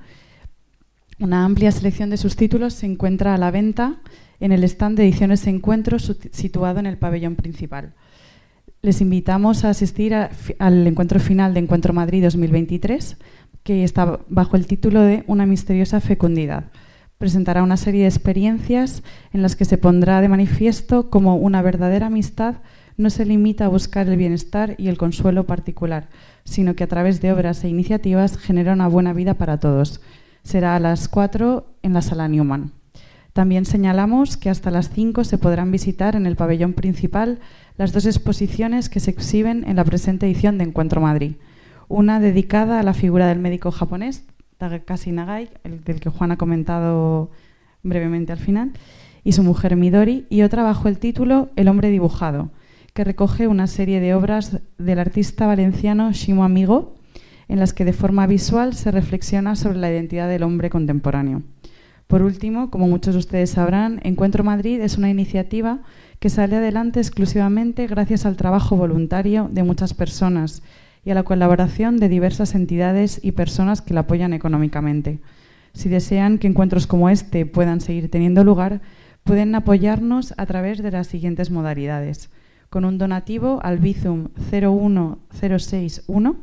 [1.20, 4.00] Una amplia selección de sus títulos se encuentra a la venta
[4.40, 7.92] en el stand de Ediciones Encuentro situado en el pabellón principal.
[8.80, 13.18] Les invitamos a asistir al encuentro final de Encuentro Madrid 2023
[13.62, 16.70] que está bajo el título de Una misteriosa fecundidad.
[17.18, 19.02] Presentará una serie de experiencias
[19.32, 22.56] en las que se pondrá de manifiesto cómo una verdadera amistad
[22.96, 26.08] no se limita a buscar el bienestar y el consuelo particular,
[26.44, 30.00] sino que a través de obras e iniciativas genera una buena vida para todos.
[30.42, 32.72] Será a las 4 en la sala Newman.
[33.32, 37.40] También señalamos que hasta las 5 se podrán visitar en el pabellón principal
[37.76, 41.34] las dos exposiciones que se exhiben en la presente edición de Encuentro Madrid
[41.88, 44.24] una dedicada a la figura del médico japonés,
[44.58, 47.30] Takashi Nagai, el del que Juan ha comentado
[47.82, 48.72] brevemente al final,
[49.22, 52.50] y su mujer Midori, y otra bajo el título El hombre dibujado,
[52.92, 56.94] que recoge una serie de obras del artista valenciano Shimo Amigo,
[57.48, 61.42] en las que de forma visual se reflexiona sobre la identidad del hombre contemporáneo.
[62.06, 65.80] Por último, como muchos de ustedes sabrán, Encuentro Madrid es una iniciativa
[66.20, 70.62] que sale adelante exclusivamente gracias al trabajo voluntario de muchas personas
[71.04, 75.20] y a la colaboración de diversas entidades y personas que la apoyan económicamente.
[75.72, 78.80] Si desean que encuentros como este puedan seguir teniendo lugar,
[79.24, 82.30] pueden apoyarnos a través de las siguientes modalidades.
[82.70, 86.36] Con un donativo al Bizum 01061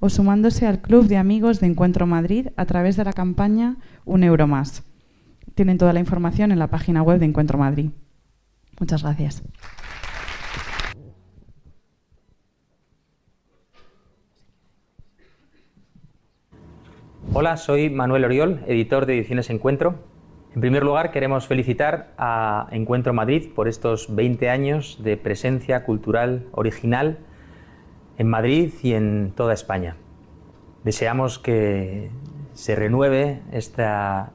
[0.00, 4.24] o sumándose al Club de Amigos de Encuentro Madrid a través de la campaña Un
[4.24, 4.82] Euro Más.
[5.54, 7.90] Tienen toda la información en la página web de Encuentro Madrid.
[8.80, 9.42] Muchas gracias.
[17.30, 19.94] Hola, soy Manuel Oriol, editor de Ediciones Encuentro.
[20.54, 26.48] En primer lugar, queremos felicitar a Encuentro Madrid por estos 20 años de presencia cultural
[26.52, 27.20] original
[28.18, 29.96] en Madrid y en toda España.
[30.84, 32.10] Deseamos que
[32.52, 34.32] se renueve esta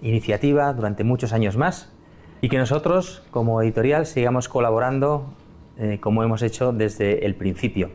[0.00, 1.92] iniciativa durante muchos años más
[2.40, 5.34] y que nosotros, como editorial, sigamos colaborando
[5.76, 7.90] eh, como hemos hecho desde el principio.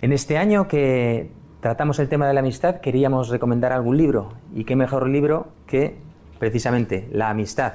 [0.00, 4.32] En este año que tratamos el tema de la amistad, queríamos recomendar algún libro.
[4.54, 5.96] ¿Y qué mejor libro que
[6.38, 7.74] precisamente La amistad?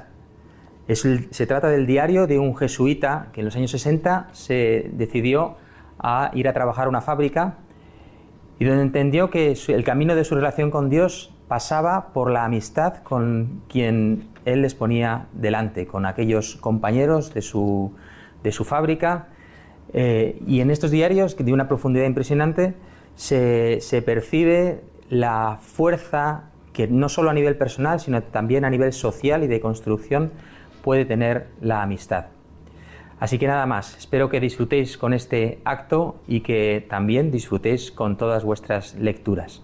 [0.87, 5.55] se trata del diario de un jesuita que en los años 60 se decidió
[5.97, 7.55] a ir a trabajar a una fábrica
[8.59, 12.97] y donde entendió que el camino de su relación con Dios pasaba por la amistad
[12.97, 17.91] con quien él les ponía delante, con aquellos compañeros de su,
[18.43, 19.29] de su fábrica.
[19.93, 22.75] Eh, y en estos diarios, de una profundidad impresionante,
[23.15, 29.43] se, percibe la fuerza que no solo a nivel personal, sino también a nivel social
[29.43, 30.31] y de construcción
[30.81, 32.27] puede tener la amistad.
[33.19, 38.17] Así que nada más, espero que disfrutéis con este acto y que también disfrutéis con
[38.17, 39.63] todas vuestras lecturas.